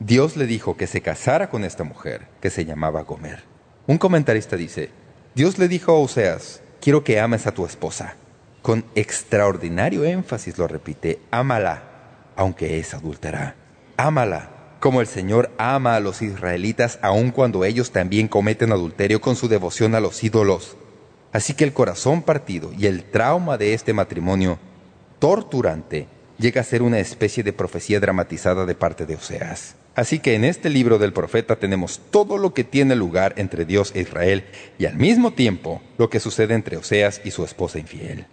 [0.03, 3.43] Dios le dijo que se casara con esta mujer, que se llamaba Gomer.
[3.85, 4.89] Un comentarista dice,
[5.35, 8.15] Dios le dijo a Oseas, quiero que ames a tu esposa.
[8.63, 11.83] Con extraordinario énfasis lo repite, ámala,
[12.35, 13.54] aunque es adúltera.
[13.95, 14.49] Ámala,
[14.79, 19.47] como el Señor ama a los israelitas aun cuando ellos también cometen adulterio con su
[19.47, 20.77] devoción a los ídolos.
[21.31, 24.58] Así que el corazón partido y el trauma de este matrimonio
[25.19, 26.08] torturante
[26.39, 29.75] llega a ser una especie de profecía dramatizada de parte de Oseas.
[29.94, 33.92] Así que en este libro del profeta tenemos todo lo que tiene lugar entre Dios
[33.94, 34.46] e Israel
[34.79, 38.25] y al mismo tiempo lo que sucede entre Oseas y su esposa infiel.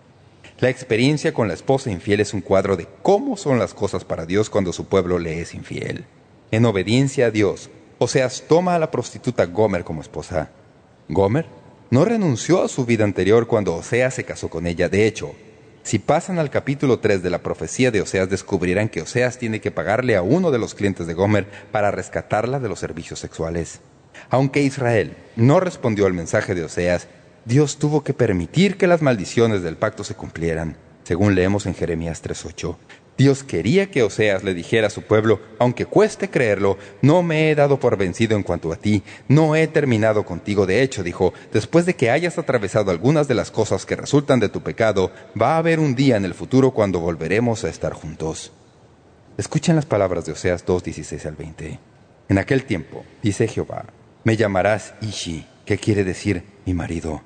[0.61, 4.26] La experiencia con la esposa infiel es un cuadro de cómo son las cosas para
[4.26, 6.04] Dios cuando su pueblo le es infiel.
[6.50, 10.50] En obediencia a Dios, Oseas toma a la prostituta Gomer como esposa.
[11.09, 11.46] Gomer
[11.90, 14.88] no renunció a su vida anterior cuando Oseas se casó con ella.
[14.88, 15.34] De hecho,
[15.89, 19.70] si pasan al capítulo 3 de la profecía de Oseas, descubrirán que Oseas tiene que
[19.70, 23.80] pagarle a uno de los clientes de Gomer para rescatarla de los servicios sexuales.
[24.28, 27.09] Aunque Israel no respondió al mensaje de Oseas,
[27.47, 32.22] Dios tuvo que permitir que las maldiciones del pacto se cumplieran, según leemos en Jeremías
[32.22, 32.76] 3.8.
[33.18, 37.56] Dios quería que Oseas le dijera a su pueblo, aunque cueste creerlo, no me he
[37.56, 40.66] dado por vencido en cuanto a ti, no he terminado contigo.
[40.66, 44.48] De hecho, dijo, después de que hayas atravesado algunas de las cosas que resultan de
[44.48, 45.10] tu pecado,
[45.40, 48.52] va a haber un día en el futuro cuando volveremos a estar juntos.
[49.36, 51.80] Escuchen las palabras de Oseas 2.16 al 20.
[52.28, 53.86] En aquel tiempo, dice Jehová,
[54.22, 57.22] me llamarás Ishi, que quiere decir mi marido.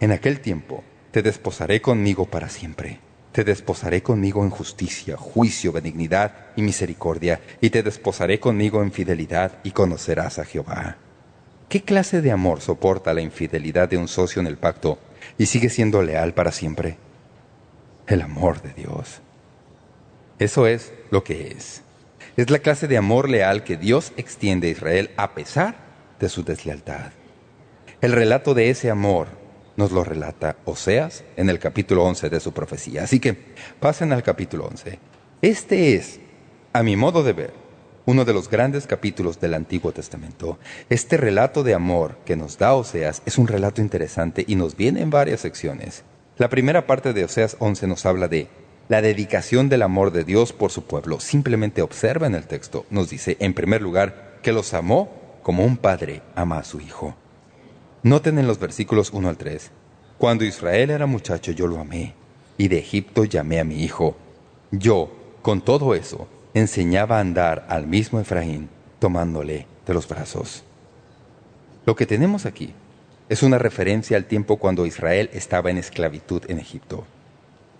[0.00, 0.82] En aquel tiempo
[1.12, 3.07] te desposaré conmigo para siempre.
[3.32, 9.58] Te desposaré conmigo en justicia, juicio, benignidad y misericordia, y te desposaré conmigo en fidelidad,
[9.62, 10.96] y conocerás a Jehová.
[11.68, 14.98] ¿Qué clase de amor soporta la infidelidad de un socio en el pacto
[15.36, 16.96] y sigue siendo leal para siempre?
[18.06, 19.20] El amor de Dios.
[20.38, 21.82] Eso es lo que es.
[22.38, 25.76] Es la clase de amor leal que Dios extiende a Israel a pesar
[26.18, 27.10] de su deslealtad.
[28.00, 29.28] El relato de ese amor
[29.78, 33.04] nos lo relata Oseas en el capítulo 11 de su profecía.
[33.04, 33.36] Así que
[33.78, 34.98] pasen al capítulo 11.
[35.40, 36.18] Este es,
[36.72, 37.52] a mi modo de ver,
[38.04, 40.58] uno de los grandes capítulos del Antiguo Testamento.
[40.90, 45.00] Este relato de amor que nos da Oseas es un relato interesante y nos viene
[45.00, 46.02] en varias secciones.
[46.38, 48.48] La primera parte de Oseas 11 nos habla de
[48.88, 51.20] la dedicación del amor de Dios por su pueblo.
[51.20, 52.84] Simplemente observa en el texto.
[52.90, 55.08] Nos dice, en primer lugar, que los amó
[55.44, 57.14] como un padre ama a su hijo.
[58.04, 59.72] Noten en los versículos 1 al 3.
[60.18, 62.14] Cuando Israel era muchacho yo lo amé,
[62.56, 64.16] y de Egipto llamé a mi hijo.
[64.70, 65.10] Yo,
[65.42, 68.68] con todo eso, enseñaba a andar al mismo Efraín,
[69.00, 70.62] tomándole de los brazos.
[71.86, 72.72] Lo que tenemos aquí
[73.28, 77.04] es una referencia al tiempo cuando Israel estaba en esclavitud en Egipto.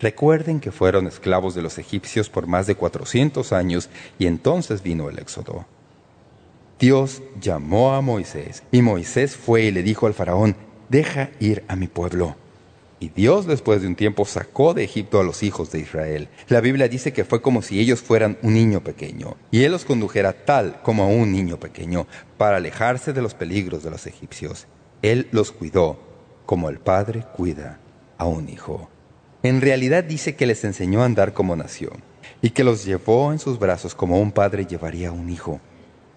[0.00, 3.88] Recuerden que fueron esclavos de los egipcios por más de 400 años
[4.18, 5.64] y entonces vino el éxodo.
[6.78, 10.54] Dios llamó a Moisés, y Moisés fue y le dijo al faraón,
[10.88, 12.36] deja ir a mi pueblo.
[13.00, 16.28] Y Dios después de un tiempo sacó de Egipto a los hijos de Israel.
[16.46, 19.84] La Biblia dice que fue como si ellos fueran un niño pequeño, y Él los
[19.84, 22.06] condujera tal como a un niño pequeño,
[22.36, 24.68] para alejarse de los peligros de los egipcios.
[25.02, 25.98] Él los cuidó,
[26.46, 27.80] como el padre cuida
[28.18, 28.88] a un hijo.
[29.42, 32.04] En realidad dice que les enseñó a andar como nación,
[32.40, 35.60] y que los llevó en sus brazos como un padre llevaría a un hijo.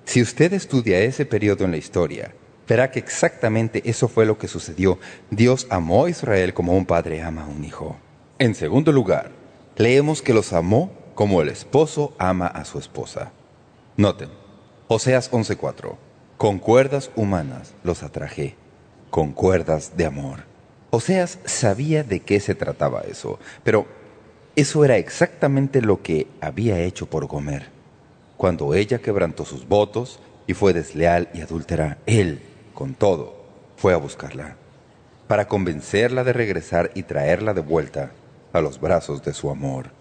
[0.05, 2.33] Si usted estudia ese periodo en la historia,
[2.67, 4.99] verá que exactamente eso fue lo que sucedió.
[5.29, 7.97] Dios amó a Israel como un padre ama a un hijo.
[8.39, 9.31] En segundo lugar,
[9.75, 13.31] leemos que los amó como el esposo ama a su esposa.
[13.97, 14.29] Noten,
[14.87, 15.95] Oseas 11.4.
[16.37, 18.55] Con cuerdas humanas los atraje,
[19.09, 20.45] con cuerdas de amor.
[20.89, 23.85] Oseas sabía de qué se trataba eso, pero
[24.55, 27.80] eso era exactamente lo que había hecho por Gomer.
[28.41, 32.41] Cuando ella quebrantó sus votos y fue desleal y adúltera, él,
[32.73, 33.35] con todo,
[33.77, 34.55] fue a buscarla,
[35.27, 38.13] para convencerla de regresar y traerla de vuelta
[38.51, 39.91] a los brazos de su amor.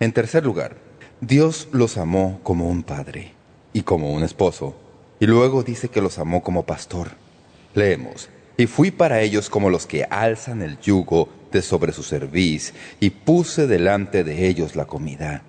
[0.00, 0.74] En tercer lugar,
[1.20, 3.32] Dios los amó como un padre
[3.72, 4.74] y como un esposo,
[5.20, 7.10] y luego dice que los amó como pastor.
[7.74, 12.74] Leemos, y fui para ellos como los que alzan el yugo de sobre su cerviz,
[12.98, 15.44] y puse delante de ellos la comida.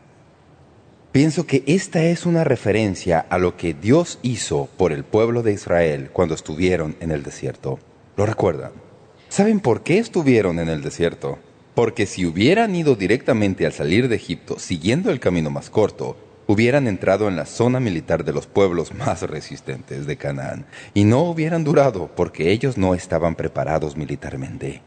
[1.13, 5.53] Pienso que esta es una referencia a lo que Dios hizo por el pueblo de
[5.53, 7.77] Israel cuando estuvieron en el desierto.
[8.17, 8.71] ¿Lo recuerdan?
[9.29, 11.37] ¿Saben por qué estuvieron en el desierto?
[11.75, 16.87] Porque si hubieran ido directamente al salir de Egipto siguiendo el camino más corto, hubieran
[16.87, 21.63] entrado en la zona militar de los pueblos más resistentes de Canaán y no hubieran
[21.63, 24.81] durado porque ellos no estaban preparados militarmente.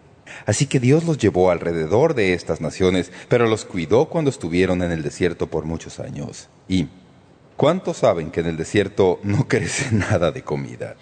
[0.44, 4.92] Así que Dios los llevó alrededor de estas naciones, pero los cuidó cuando estuvieron en
[4.92, 6.48] el desierto por muchos años.
[6.68, 6.88] Y,
[7.56, 10.96] ¿cuántos saben que en el desierto no crece nada de comida?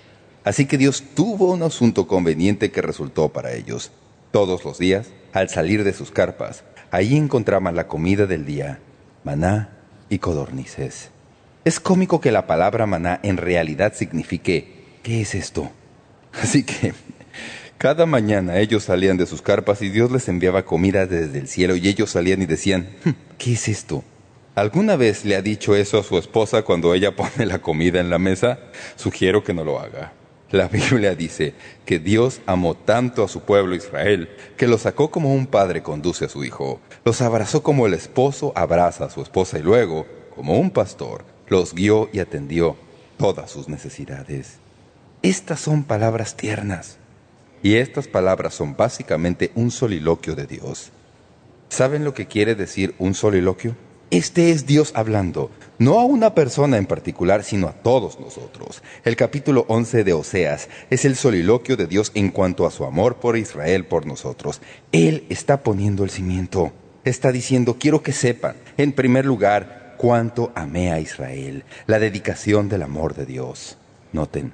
[0.44, 3.92] Así que Dios tuvo un asunto conveniente que resultó para ellos.
[4.30, 8.80] Todos los días, al salir de sus carpas, allí encontraban la comida del día,
[9.22, 9.78] maná
[10.10, 11.10] y codornices.
[11.64, 15.70] Es cómico que la palabra maná en realidad signifique, ¿qué es esto?
[16.42, 16.92] Así que
[17.84, 21.76] cada mañana ellos salían de sus carpas y Dios les enviaba comida desde el cielo
[21.76, 24.02] y ellos salían y decían, hmm, ¿qué es esto?
[24.54, 28.08] ¿Alguna vez le ha dicho eso a su esposa cuando ella pone la comida en
[28.08, 28.58] la mesa?
[28.96, 30.14] Sugiero que no lo haga.
[30.50, 31.52] La Biblia dice
[31.84, 36.24] que Dios amó tanto a su pueblo Israel que lo sacó como un padre conduce
[36.24, 36.80] a su hijo.
[37.04, 41.74] Los abrazó como el esposo abraza a su esposa y luego, como un pastor, los
[41.74, 42.78] guió y atendió
[43.18, 44.56] todas sus necesidades.
[45.20, 46.96] Estas son palabras tiernas.
[47.64, 50.90] Y estas palabras son básicamente un soliloquio de Dios.
[51.70, 53.74] ¿Saben lo que quiere decir un soliloquio?
[54.10, 58.82] Este es Dios hablando, no a una persona en particular, sino a todos nosotros.
[59.02, 63.16] El capítulo 11 de Oseas es el soliloquio de Dios en cuanto a su amor
[63.16, 64.60] por Israel, por nosotros.
[64.92, 66.70] Él está poniendo el cimiento.
[67.02, 72.82] Está diciendo, quiero que sepan, en primer lugar, cuánto amé a Israel, la dedicación del
[72.82, 73.78] amor de Dios.
[74.12, 74.52] Noten.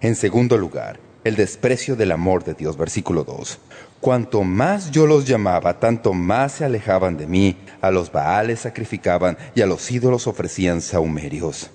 [0.00, 3.58] En segundo lugar, el desprecio del amor de Dios, versículo 2.
[4.00, 7.56] Cuanto más yo los llamaba, tanto más se alejaban de mí.
[7.80, 11.70] A los baales sacrificaban y a los ídolos ofrecían saumerios.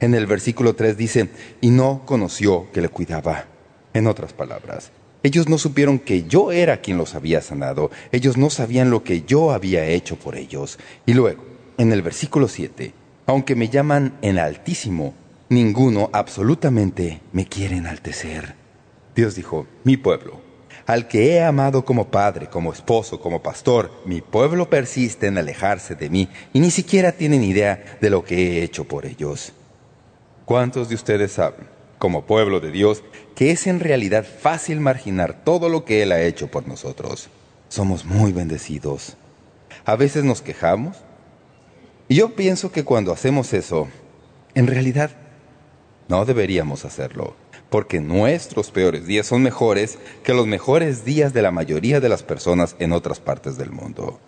[0.00, 1.30] En el versículo 3 dice,
[1.60, 3.44] y no conoció que le cuidaba.
[3.94, 4.90] En otras palabras,
[5.22, 7.92] ellos no supieron que yo era quien los había sanado.
[8.10, 10.80] Ellos no sabían lo que yo había hecho por ellos.
[11.06, 11.44] Y luego,
[11.78, 12.92] en el versículo 7,
[13.26, 15.14] aunque me llaman en altísimo,
[15.48, 18.59] ninguno absolutamente me quiere enaltecer.
[19.20, 20.40] Dios dijo, mi pueblo,
[20.86, 25.94] al que he amado como padre, como esposo, como pastor, mi pueblo persiste en alejarse
[25.94, 29.52] de mí y ni siquiera tienen idea de lo que he hecho por ellos.
[30.46, 31.66] ¿Cuántos de ustedes saben,
[31.98, 33.02] como pueblo de Dios,
[33.34, 37.28] que es en realidad fácil marginar todo lo que Él ha hecho por nosotros?
[37.68, 39.18] Somos muy bendecidos.
[39.84, 40.96] A veces nos quejamos.
[42.08, 43.86] Y yo pienso que cuando hacemos eso,
[44.54, 45.10] en realidad
[46.08, 47.36] no deberíamos hacerlo
[47.70, 52.22] porque nuestros peores días son mejores que los mejores días de la mayoría de las
[52.22, 54.20] personas en otras partes del mundo.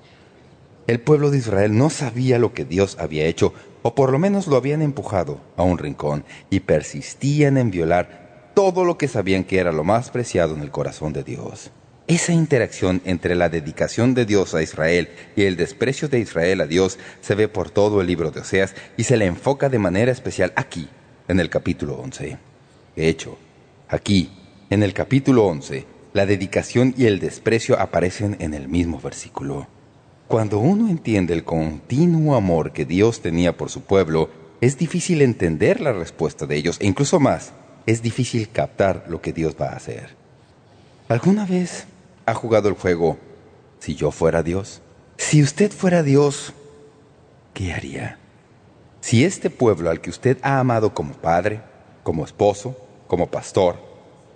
[0.86, 4.47] El pueblo de Israel no sabía lo que Dios había hecho, o por lo menos
[4.47, 9.59] lo habían empujado a un rincón, y persistían en violar todo lo que sabían que
[9.59, 11.70] era lo más preciado en el corazón de Dios.
[12.09, 16.66] Esa interacción entre la dedicación de Dios a Israel y el desprecio de Israel a
[16.66, 20.11] Dios se ve por todo el libro de Oseas y se le enfoca de manera
[20.11, 20.88] especial aquí,
[21.28, 22.51] en el capítulo 11.
[22.97, 23.38] De hecho,
[23.88, 24.30] aquí,
[24.70, 29.66] en el capítulo 11, la dedicación y el desprecio aparecen en el mismo versículo.
[30.28, 34.30] Cuando uno entiende el continuo amor que Dios tenía por su pueblo,
[34.61, 37.53] es difícil entender la respuesta de ellos, e incluso más,
[37.86, 40.14] es difícil captar lo que Dios va a hacer.
[41.09, 41.86] ¿Alguna vez
[42.26, 43.18] ha jugado el juego
[43.78, 44.82] si yo fuera Dios?
[45.16, 46.53] Si usted fuera Dios,
[47.55, 48.18] ¿qué haría?
[49.01, 51.61] Si este pueblo al que usted ha amado como padre,
[52.03, 52.76] como esposo,
[53.12, 53.76] como pastor,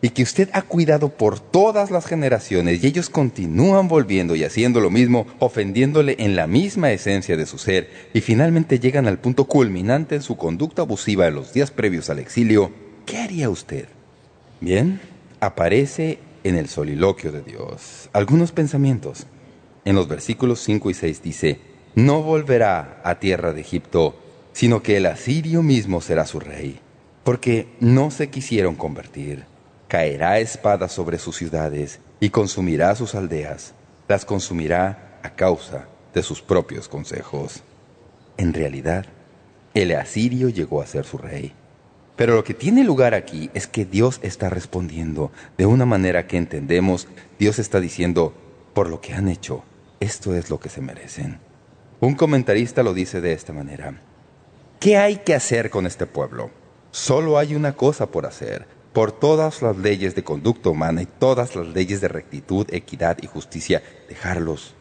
[0.02, 4.80] y que usted ha cuidado por todas las generaciones y ellos continúan volviendo y haciendo
[4.80, 9.46] lo mismo, ofendiéndole en la misma esencia de su ser, y finalmente llegan al punto
[9.46, 12.70] culminante en su conducta abusiva en los días previos al exilio,
[13.06, 13.86] ¿qué haría usted?
[14.60, 15.00] Bien,
[15.40, 19.26] aparece en el soliloquio de Dios algunos pensamientos.
[19.86, 21.60] En los versículos 5 y 6 dice,
[21.94, 24.20] No volverá a tierra de Egipto,
[24.52, 26.80] sino que el asirio mismo será su rey
[27.26, 29.46] porque no se quisieron convertir.
[29.88, 33.74] Caerá espada sobre sus ciudades y consumirá sus aldeas.
[34.06, 37.64] Las consumirá a causa de sus propios consejos.
[38.36, 39.06] En realidad,
[39.74, 41.52] el asirio llegó a ser su rey.
[42.14, 46.36] Pero lo que tiene lugar aquí es que Dios está respondiendo de una manera que
[46.36, 47.08] entendemos.
[47.40, 48.34] Dios está diciendo,
[48.72, 49.64] por lo que han hecho,
[49.98, 51.40] esto es lo que se merecen.
[51.98, 54.00] Un comentarista lo dice de esta manera.
[54.78, 56.52] ¿Qué hay que hacer con este pueblo?
[56.96, 58.66] Solo hay una cosa por hacer.
[58.94, 63.26] Por todas las leyes de conducta humana y todas las leyes de rectitud, equidad y
[63.26, 64.74] justicia, dejarlos,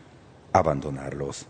[0.54, 1.46] abandonarlos.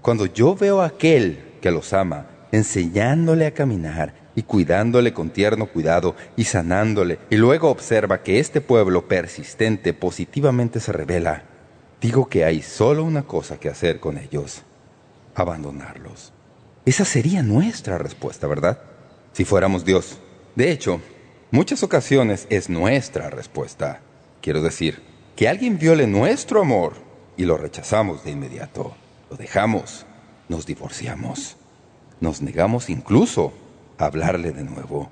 [0.00, 5.66] Cuando yo veo a aquel que los ama, enseñándole a caminar y cuidándole con tierno
[5.66, 11.42] cuidado y sanándole, y luego observa que este pueblo persistente positivamente se revela,
[12.00, 14.62] digo que hay solo una cosa que hacer con ellos,
[15.34, 16.32] abandonarlos.
[16.86, 18.95] Esa sería nuestra respuesta, ¿verdad?
[19.36, 20.16] Si fuéramos Dios.
[20.54, 21.02] De hecho,
[21.50, 24.00] muchas ocasiones es nuestra respuesta.
[24.40, 25.02] Quiero decir,
[25.36, 26.94] que alguien viole nuestro amor
[27.36, 28.96] y lo rechazamos de inmediato.
[29.28, 30.06] Lo dejamos,
[30.48, 31.58] nos divorciamos.
[32.18, 33.52] Nos negamos incluso
[33.98, 35.10] a hablarle de nuevo.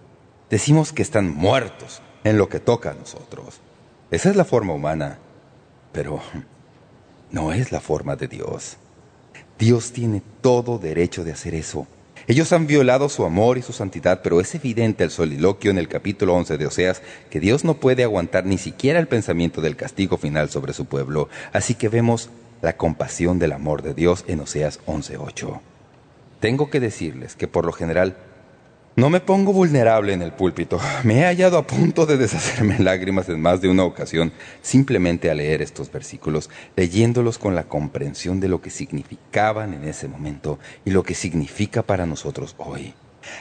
[0.48, 3.60] Decimos que están muertos en lo que toca a nosotros.
[4.10, 5.18] Esa es la forma humana,
[5.92, 6.22] pero
[7.30, 8.78] no es la forma de Dios.
[9.58, 11.86] Dios tiene todo derecho de hacer eso.
[12.26, 15.88] Ellos han violado su amor y su santidad, pero es evidente el soliloquio en el
[15.88, 20.16] capítulo 11 de Oseas que Dios no puede aguantar ni siquiera el pensamiento del castigo
[20.16, 21.28] final sobre su pueblo.
[21.52, 22.30] Así que vemos
[22.62, 25.60] la compasión del amor de Dios en Oseas 11.8.
[26.40, 28.16] Tengo que decirles que por lo general
[28.96, 30.78] No me pongo vulnerable en el púlpito.
[31.02, 34.32] Me he hallado a punto de deshacerme lágrimas en más de una ocasión
[34.62, 40.06] simplemente al leer estos versículos, leyéndolos con la comprensión de lo que significaban en ese
[40.06, 42.94] momento y lo que significa para nosotros hoy.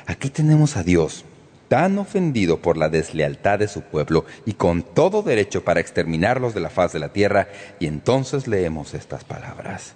[0.07, 1.23] Aquí tenemos a Dios,
[1.67, 6.61] tan ofendido por la deslealtad de su pueblo y con todo derecho para exterminarlos de
[6.61, 7.47] la faz de la tierra,
[7.79, 9.93] y entonces leemos estas palabras.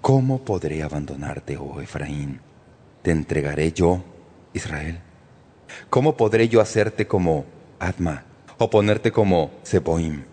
[0.00, 2.40] ¿Cómo podré abandonarte, oh Efraín?
[3.02, 4.13] ¿Te entregaré yo
[4.54, 5.00] Israel?
[5.90, 7.44] ¿Cómo podré yo hacerte como
[7.78, 8.24] Adma
[8.58, 10.24] o ponerte como Seboim?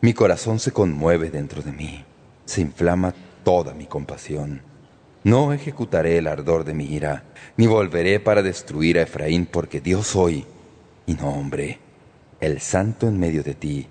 [0.00, 2.04] Mi corazón se conmueve dentro de mí,
[2.44, 3.14] se inflama
[3.44, 4.62] toda mi compasión.
[5.24, 7.24] No ejecutaré el ardor de mi ira,
[7.56, 10.46] ni volveré para destruir a Efraín, porque Dios soy,
[11.06, 11.80] y no hombre,
[12.40, 13.88] el santo en medio de ti,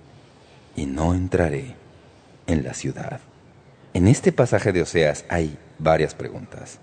[0.76, 1.76] y no entraré
[2.48, 3.20] en la ciudad.
[3.94, 6.80] En este pasaje de Oseas hay varias preguntas.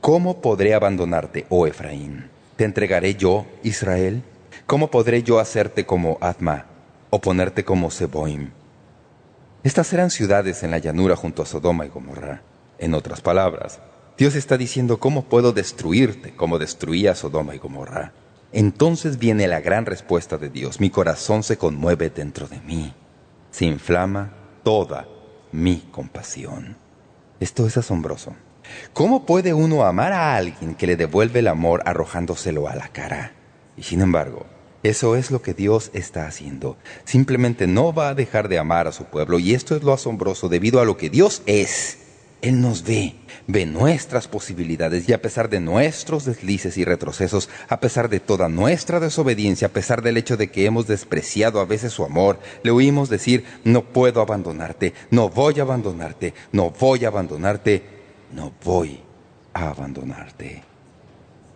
[0.00, 2.30] ¿Cómo podré abandonarte, oh Efraín?
[2.56, 4.22] ¿Te entregaré yo, Israel?
[4.64, 6.64] ¿Cómo podré yo hacerte como Adma
[7.10, 8.48] o ponerte como Seboim?
[9.62, 12.40] Estas eran ciudades en la llanura junto a Sodoma y Gomorra.
[12.78, 13.80] En otras palabras,
[14.16, 18.14] Dios está diciendo cómo puedo destruirte como destruía Sodoma y Gomorra.
[18.52, 20.80] Entonces viene la gran respuesta de Dios.
[20.80, 22.94] Mi corazón se conmueve dentro de mí.
[23.50, 24.32] Se inflama
[24.62, 25.06] toda
[25.52, 26.78] mi compasión.
[27.38, 28.34] Esto es asombroso.
[28.92, 33.32] ¿Cómo puede uno amar a alguien que le devuelve el amor arrojándoselo a la cara?
[33.76, 34.46] Y sin embargo,
[34.82, 36.78] eso es lo que Dios está haciendo.
[37.04, 40.48] Simplemente no va a dejar de amar a su pueblo y esto es lo asombroso
[40.48, 41.98] debido a lo que Dios es.
[42.40, 43.16] Él nos ve,
[43.46, 48.48] ve nuestras posibilidades y a pesar de nuestros deslices y retrocesos, a pesar de toda
[48.48, 52.70] nuestra desobediencia, a pesar del hecho de que hemos despreciado a veces su amor, le
[52.70, 57.99] oímos decir, no puedo abandonarte, no voy a abandonarte, no voy a abandonarte,
[58.32, 59.00] no voy
[59.52, 60.62] a abandonarte.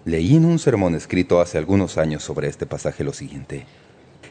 [0.04, 3.66] Leí en un sermón escrito hace algunos años sobre este pasaje lo siguiente.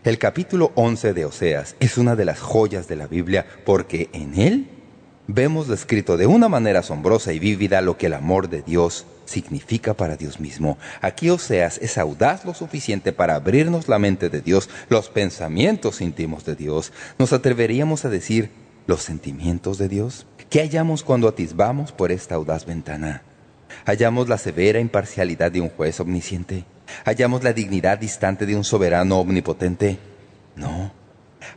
[0.03, 4.39] El capítulo 11 de Oseas es una de las joyas de la Biblia porque en
[4.39, 4.67] él
[5.27, 9.93] vemos descrito de una manera asombrosa y vívida lo que el amor de Dios significa
[9.93, 10.77] para Dios mismo.
[11.01, 16.45] Aquí Oseas es audaz lo suficiente para abrirnos la mente de Dios, los pensamientos íntimos
[16.45, 16.91] de Dios.
[17.17, 18.51] Nos atreveríamos a decir
[18.85, 20.25] los sentimientos de Dios.
[20.53, 23.23] ¿Qué hallamos cuando atisbamos por esta audaz ventana?
[23.87, 26.63] ¿Hallamos la severa imparcialidad de un juez omnisciente?
[27.05, 29.97] ¿Hallamos la dignidad distante de un soberano omnipotente?
[30.55, 30.91] No.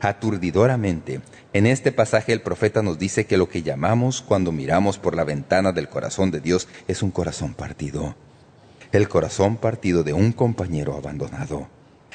[0.01, 1.21] Aturdidoramente,
[1.53, 5.25] en este pasaje el profeta nos dice que lo que llamamos cuando miramos por la
[5.25, 8.17] ventana del corazón de Dios es un corazón partido.
[8.93, 11.69] El corazón partido de un compañero abandonado.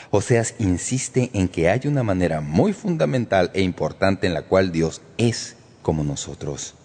[0.10, 5.04] Oseas insiste en que hay una manera muy fundamental e importante en la cual Dios
[5.20, 6.76] es como nosotros.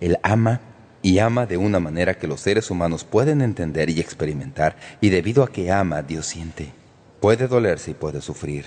[0.00, 0.60] Él ama
[1.02, 5.42] y ama de una manera que los seres humanos pueden entender y experimentar, y debido
[5.42, 6.72] a que ama, Dios siente.
[7.20, 8.66] Puede dolerse y puede sufrir.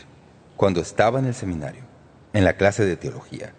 [0.58, 1.84] Cuando estaba en el seminario,
[2.34, 3.54] en la clase de teología,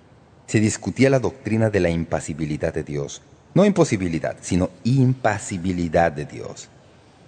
[0.47, 3.23] se discutía la doctrina de la impasibilidad de Dios.
[3.55, 6.68] No imposibilidad, sino impasibilidad de Dios.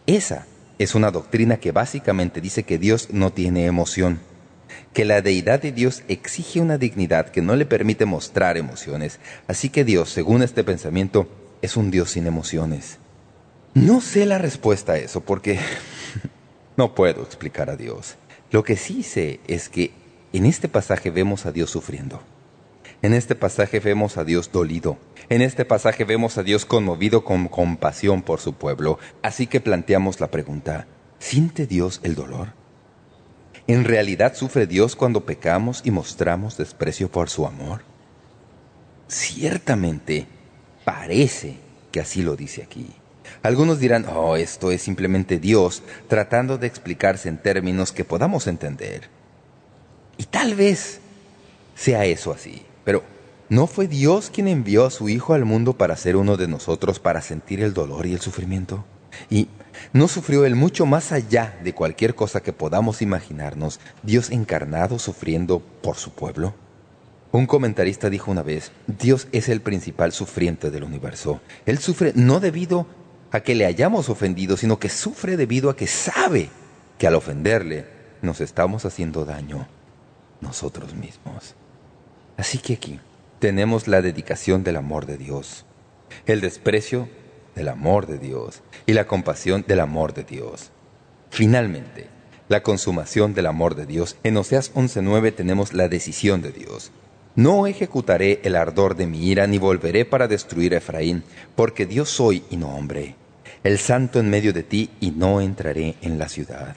[0.06, 0.46] Esa
[0.78, 4.20] es una doctrina que básicamente dice que Dios no tiene emoción
[4.92, 9.20] que la deidad de Dios exige una dignidad que no le permite mostrar emociones.
[9.48, 11.28] Así que Dios, según este pensamiento,
[11.62, 12.98] es un Dios sin emociones.
[13.74, 15.58] No sé la respuesta a eso porque
[16.76, 18.16] no puedo explicar a Dios.
[18.50, 19.92] Lo que sí sé es que
[20.32, 22.22] en este pasaje vemos a Dios sufriendo.
[23.02, 24.96] En este pasaje vemos a Dios dolido.
[25.28, 28.98] En este pasaje vemos a Dios conmovido con compasión por su pueblo.
[29.22, 30.86] Así que planteamos la pregunta,
[31.18, 32.63] ¿siente Dios el dolor?
[33.66, 37.82] ¿En realidad sufre Dios cuando pecamos y mostramos desprecio por su amor?
[39.08, 40.26] Ciertamente,
[40.84, 41.56] parece
[41.90, 42.90] que así lo dice aquí.
[43.42, 49.08] Algunos dirán, oh, esto es simplemente Dios tratando de explicarse en términos que podamos entender.
[50.18, 51.00] Y tal vez
[51.74, 53.02] sea eso así, pero
[53.48, 57.00] ¿no fue Dios quien envió a su Hijo al mundo para ser uno de nosotros
[57.00, 58.84] para sentir el dolor y el sufrimiento?
[59.30, 59.48] Y
[59.92, 65.60] ¿No sufrió Él mucho más allá de cualquier cosa que podamos imaginarnos, Dios encarnado sufriendo
[65.60, 66.54] por su pueblo?
[67.32, 71.40] Un comentarista dijo una vez, Dios es el principal sufriente del universo.
[71.66, 72.86] Él sufre no debido
[73.32, 76.48] a que le hayamos ofendido, sino que sufre debido a que sabe
[76.98, 77.86] que al ofenderle
[78.22, 79.66] nos estamos haciendo daño
[80.40, 81.56] nosotros mismos.
[82.36, 83.00] Así que aquí
[83.40, 85.64] tenemos la dedicación del amor de Dios,
[86.26, 87.08] el desprecio
[87.54, 90.70] del amor de Dios y la compasión del amor de Dios.
[91.30, 92.08] Finalmente,
[92.48, 94.16] la consumación del amor de Dios.
[94.22, 96.92] En Oseas 11.9 tenemos la decisión de Dios.
[97.36, 101.24] No ejecutaré el ardor de mi ira ni volveré para destruir a Efraín,
[101.56, 103.16] porque Dios soy y no hombre.
[103.64, 106.76] el santo en medio de ti, y no entraré en la ciudad.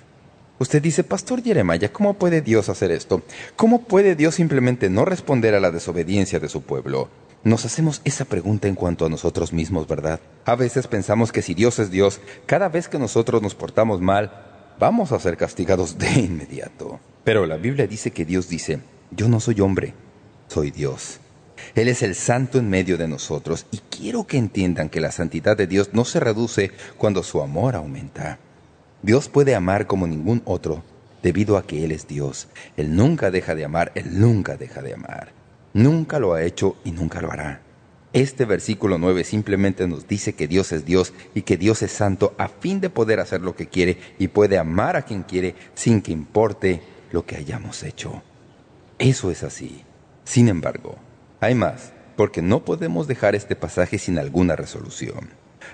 [0.57, 3.21] Usted dice, Pastor Jeremiah, ¿cómo puede Dios hacer esto?
[3.55, 7.09] ¿Cómo puede Dios simplemente no responder a la desobediencia de su pueblo?
[7.47, 10.19] Nos hacemos esa pregunta en cuanto a nosotros mismos, ¿verdad?
[10.43, 14.73] A veces pensamos que si Dios es Dios, cada vez que nosotros nos portamos mal,
[14.77, 16.99] vamos a ser castigados de inmediato.
[17.23, 18.81] Pero la Biblia dice que Dios dice,
[19.11, 19.93] yo no soy hombre,
[20.49, 21.21] soy Dios.
[21.73, 25.55] Él es el santo en medio de nosotros y quiero que entiendan que la santidad
[25.55, 28.39] de Dios no se reduce cuando su amor aumenta.
[29.03, 30.83] Dios puede amar como ningún otro
[31.23, 32.49] debido a que Él es Dios.
[32.75, 35.36] Él nunca deja de amar, Él nunca deja de amar.
[35.73, 37.61] Nunca lo ha hecho y nunca lo hará.
[38.13, 42.33] Este versículo 9 simplemente nos dice que Dios es Dios y que Dios es santo
[42.37, 46.01] a fin de poder hacer lo que quiere y puede amar a quien quiere sin
[46.01, 48.23] que importe lo que hayamos hecho.
[48.97, 49.83] Eso es así.
[50.23, 50.95] Sin embargo,
[51.39, 55.29] hay más, porque no podemos dejar este pasaje sin alguna resolución.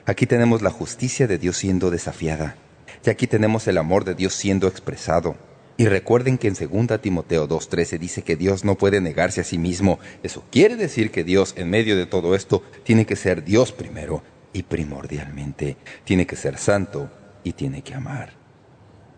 [0.05, 2.57] Aquí tenemos la justicia de Dios siendo desafiada.
[3.05, 5.35] Y aquí tenemos el amor de Dios siendo expresado.
[5.75, 9.57] Y recuerden que en 2 Timoteo 2.13 dice que Dios no puede negarse a sí
[9.57, 9.99] mismo.
[10.21, 14.21] Eso quiere decir que Dios, en medio de todo esto, tiene que ser Dios primero
[14.53, 15.77] y primordialmente.
[16.03, 17.09] Tiene que ser santo
[17.43, 18.42] y tiene que amar.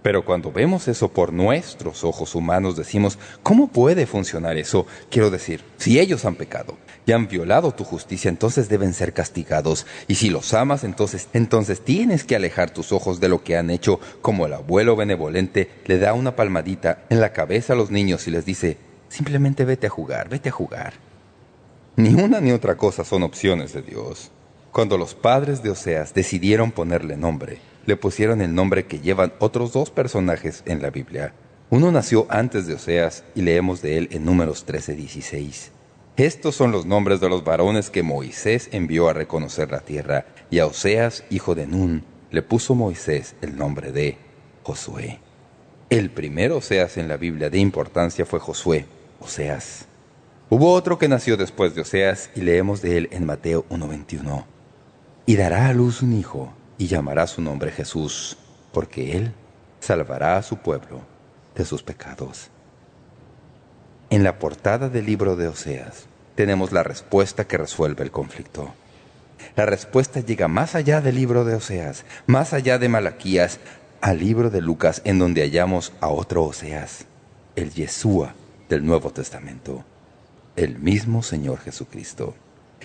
[0.05, 4.85] Pero cuando vemos eso por nuestros ojos humanos decimos, ¿cómo puede funcionar eso?
[5.09, 6.77] Quiero decir, si ellos han pecado
[7.07, 9.87] y han violado tu justicia, entonces deben ser castigados.
[10.07, 13.71] Y si los amas, entonces, entonces tienes que alejar tus ojos de lo que han
[13.71, 18.27] hecho, como el abuelo benevolente le da una palmadita en la cabeza a los niños
[18.27, 18.77] y les dice,
[19.09, 20.93] simplemente vete a jugar, vete a jugar.
[21.95, 24.29] Ni una ni otra cosa son opciones de Dios.
[24.71, 29.73] Cuando los padres de Oseas decidieron ponerle nombre, le pusieron el nombre que llevan otros
[29.73, 31.33] dos personajes en la Biblia.
[31.69, 35.71] Uno nació antes de Oseas y leemos de él en Números 13:16.
[36.17, 40.59] Estos son los nombres de los varones que Moisés envió a reconocer la tierra, y
[40.59, 44.17] a Oseas, hijo de Nun, le puso Moisés el nombre de
[44.63, 45.19] Josué.
[45.89, 48.86] El primer Oseas en la Biblia de importancia fue Josué,
[49.19, 49.88] Oseas.
[50.49, 54.45] Hubo otro que nació después de Oseas y leemos de él en Mateo 1.21.
[55.25, 58.38] Y dará a luz un hijo, y llamará su nombre Jesús,
[58.71, 59.34] porque Él
[59.80, 61.01] salvará a su pueblo
[61.55, 62.49] de sus pecados.
[64.09, 66.05] En la portada del libro de Oseas
[66.36, 68.73] tenemos la respuesta que resuelve el conflicto.
[69.55, 73.59] La respuesta llega más allá del libro de Oseas, más allá de Malaquías,
[74.01, 77.05] al libro de Lucas, en donde hallamos a otro Oseas,
[77.55, 78.36] el Yeshua
[78.69, 79.84] del Nuevo Testamento,
[80.55, 82.36] el mismo Señor Jesucristo.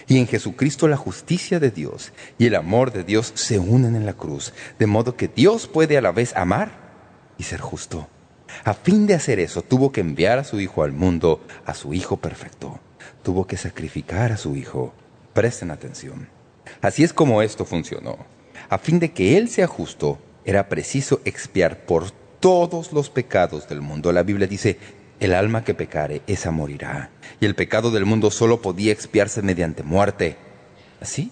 [0.06, 4.06] Y en Jesucristo la justicia de Dios y el amor de Dios se unen en
[4.06, 6.72] la cruz, de modo que Dios puede a la vez amar
[7.38, 8.08] y ser justo.
[8.64, 11.94] A fin de hacer eso, tuvo que enviar a su Hijo al mundo, a su
[11.94, 12.80] Hijo perfecto.
[13.22, 14.92] Tuvo que sacrificar a su Hijo.
[15.32, 16.28] Presten atención.
[16.80, 18.18] Así es como esto funcionó.
[18.68, 23.80] A fin de que Él sea justo, era preciso expiar por todos los pecados del
[23.80, 24.12] mundo.
[24.12, 24.78] La Biblia dice,
[25.20, 27.10] el alma que pecare, esa morirá.
[27.40, 30.36] Y el pecado del mundo solo podía expiarse mediante muerte.
[31.00, 31.30] Así,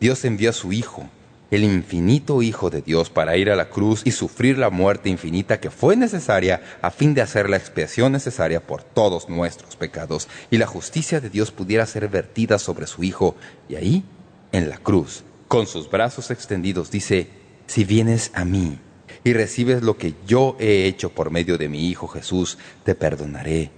[0.00, 1.08] Dios envió a su Hijo,
[1.50, 5.60] el infinito Hijo de Dios, para ir a la cruz y sufrir la muerte infinita
[5.60, 10.58] que fue necesaria a fin de hacer la expiación necesaria por todos nuestros pecados y
[10.58, 13.36] la justicia de Dios pudiera ser vertida sobre su Hijo.
[13.68, 14.04] Y ahí,
[14.52, 17.28] en la cruz, con sus brazos extendidos, dice,
[17.66, 18.78] si vienes a mí,
[19.24, 23.70] y recibes lo que yo he hecho por medio de mi Hijo Jesús, te perdonaré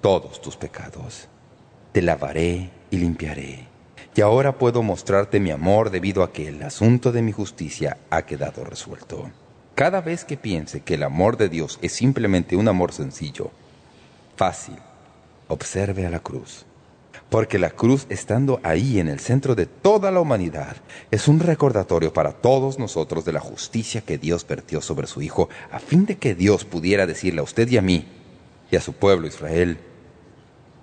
[0.00, 1.28] todos tus pecados.
[1.92, 3.68] Te lavaré y limpiaré.
[4.14, 8.22] Y ahora puedo mostrarte mi amor debido a que el asunto de mi justicia ha
[8.22, 9.30] quedado resuelto.
[9.74, 13.50] Cada vez que piense que el amor de Dios es simplemente un amor sencillo,
[14.36, 14.76] fácil,
[15.48, 16.64] observe a la cruz
[17.30, 20.76] porque la cruz, estando ahí en el centro de toda la humanidad,
[21.10, 25.48] es un recordatorio para todos nosotros de la justicia que Dios vertió sobre su Hijo,
[25.70, 28.06] a fin de que Dios pudiera decirle a usted y a mí,
[28.70, 29.78] y a su pueblo Israel,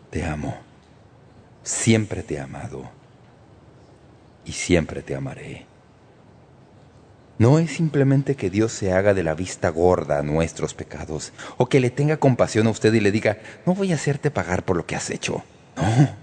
[0.09, 0.57] te amo,
[1.63, 2.89] siempre te he amado,
[4.45, 5.65] y siempre te amaré.
[7.37, 11.67] No es simplemente que Dios se haga de la vista gorda a nuestros pecados, o
[11.67, 14.75] que le tenga compasión a usted y le diga, no voy a hacerte pagar por
[14.75, 15.41] lo que has hecho.
[15.75, 16.22] No,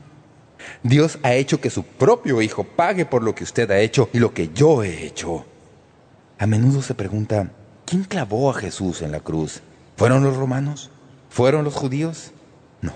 [0.83, 4.19] Dios ha hecho que su propio Hijo pague por lo que usted ha hecho y
[4.19, 5.45] lo que yo he hecho.
[6.39, 7.51] A menudo se pregunta,
[7.85, 9.63] ¿quién clavó a Jesús en la cruz?
[9.97, 10.91] ¿Fueron los romanos?
[11.29, 12.33] ¿Fueron los judíos?
[12.81, 12.95] No,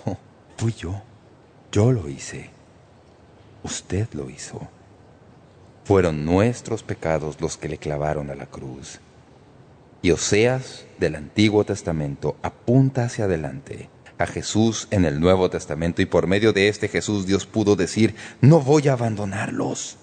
[0.57, 1.03] fui yo.
[1.71, 2.51] Yo lo hice.
[3.63, 4.61] Usted lo hizo.
[5.85, 9.01] Fueron nuestros pecados los que le clavaron a la cruz.
[10.01, 13.89] Y Oseas del Antiguo Testamento apunta hacia adelante
[14.19, 18.15] a Jesús en el Nuevo Testamento y por medio de este Jesús Dios pudo decir,
[18.41, 19.97] no voy a abandonarlos.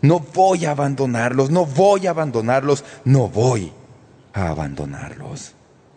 [0.00, 3.72] No voy a abandonarlos, no voy a abandonarlos, no voy
[4.32, 5.54] a abandonarlos.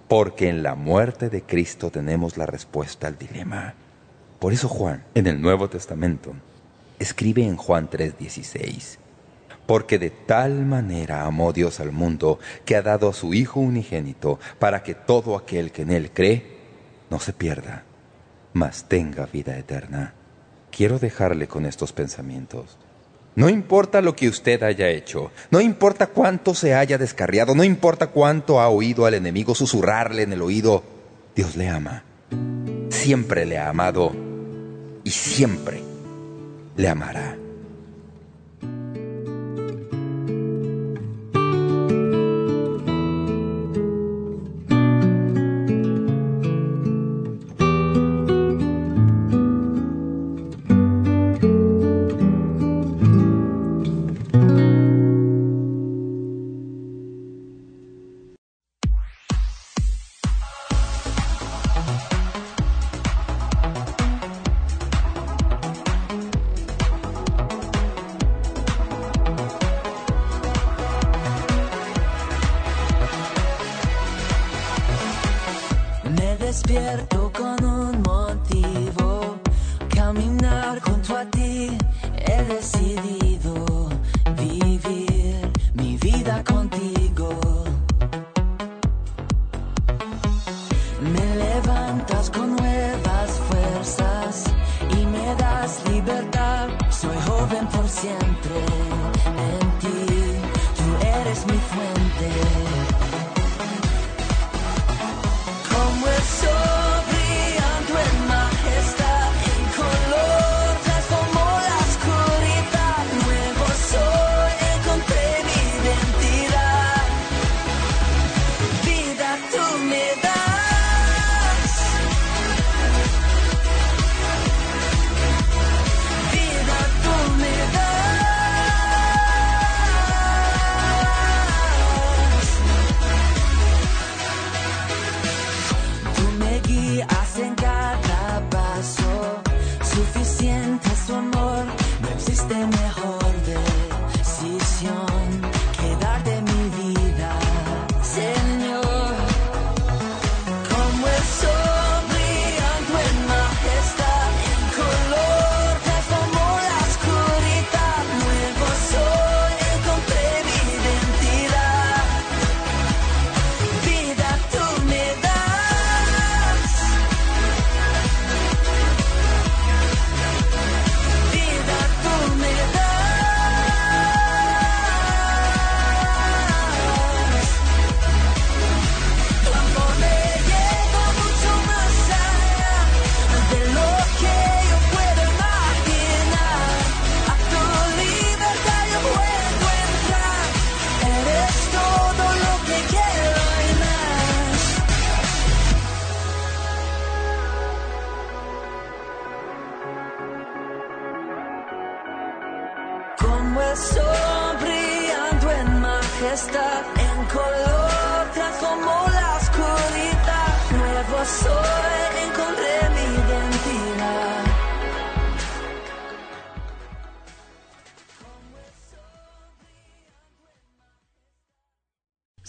[0.08, 3.74] Porque en la muerte de Cristo tenemos la respuesta al dilema.
[4.38, 6.34] Por eso Juan, en el Nuevo Testamento,
[7.00, 9.00] escribe en Juan 3:16,
[9.66, 14.40] porque de tal manera amó Dios al mundo que ha dado a su Hijo unigénito
[14.60, 16.55] para que todo aquel que en Él cree
[17.10, 17.84] no se pierda,
[18.54, 20.14] mas tenga vida eterna.
[20.72, 22.78] Quiero dejarle con estos pensamientos.
[23.36, 28.08] No importa lo que usted haya hecho, no importa cuánto se haya descarriado, no importa
[28.08, 30.84] cuánto ha oído al enemigo susurrarle en el oído,
[31.36, 32.04] Dios le ama.
[32.90, 34.16] Siempre le ha amado
[35.04, 35.82] y siempre
[36.78, 37.45] le amará.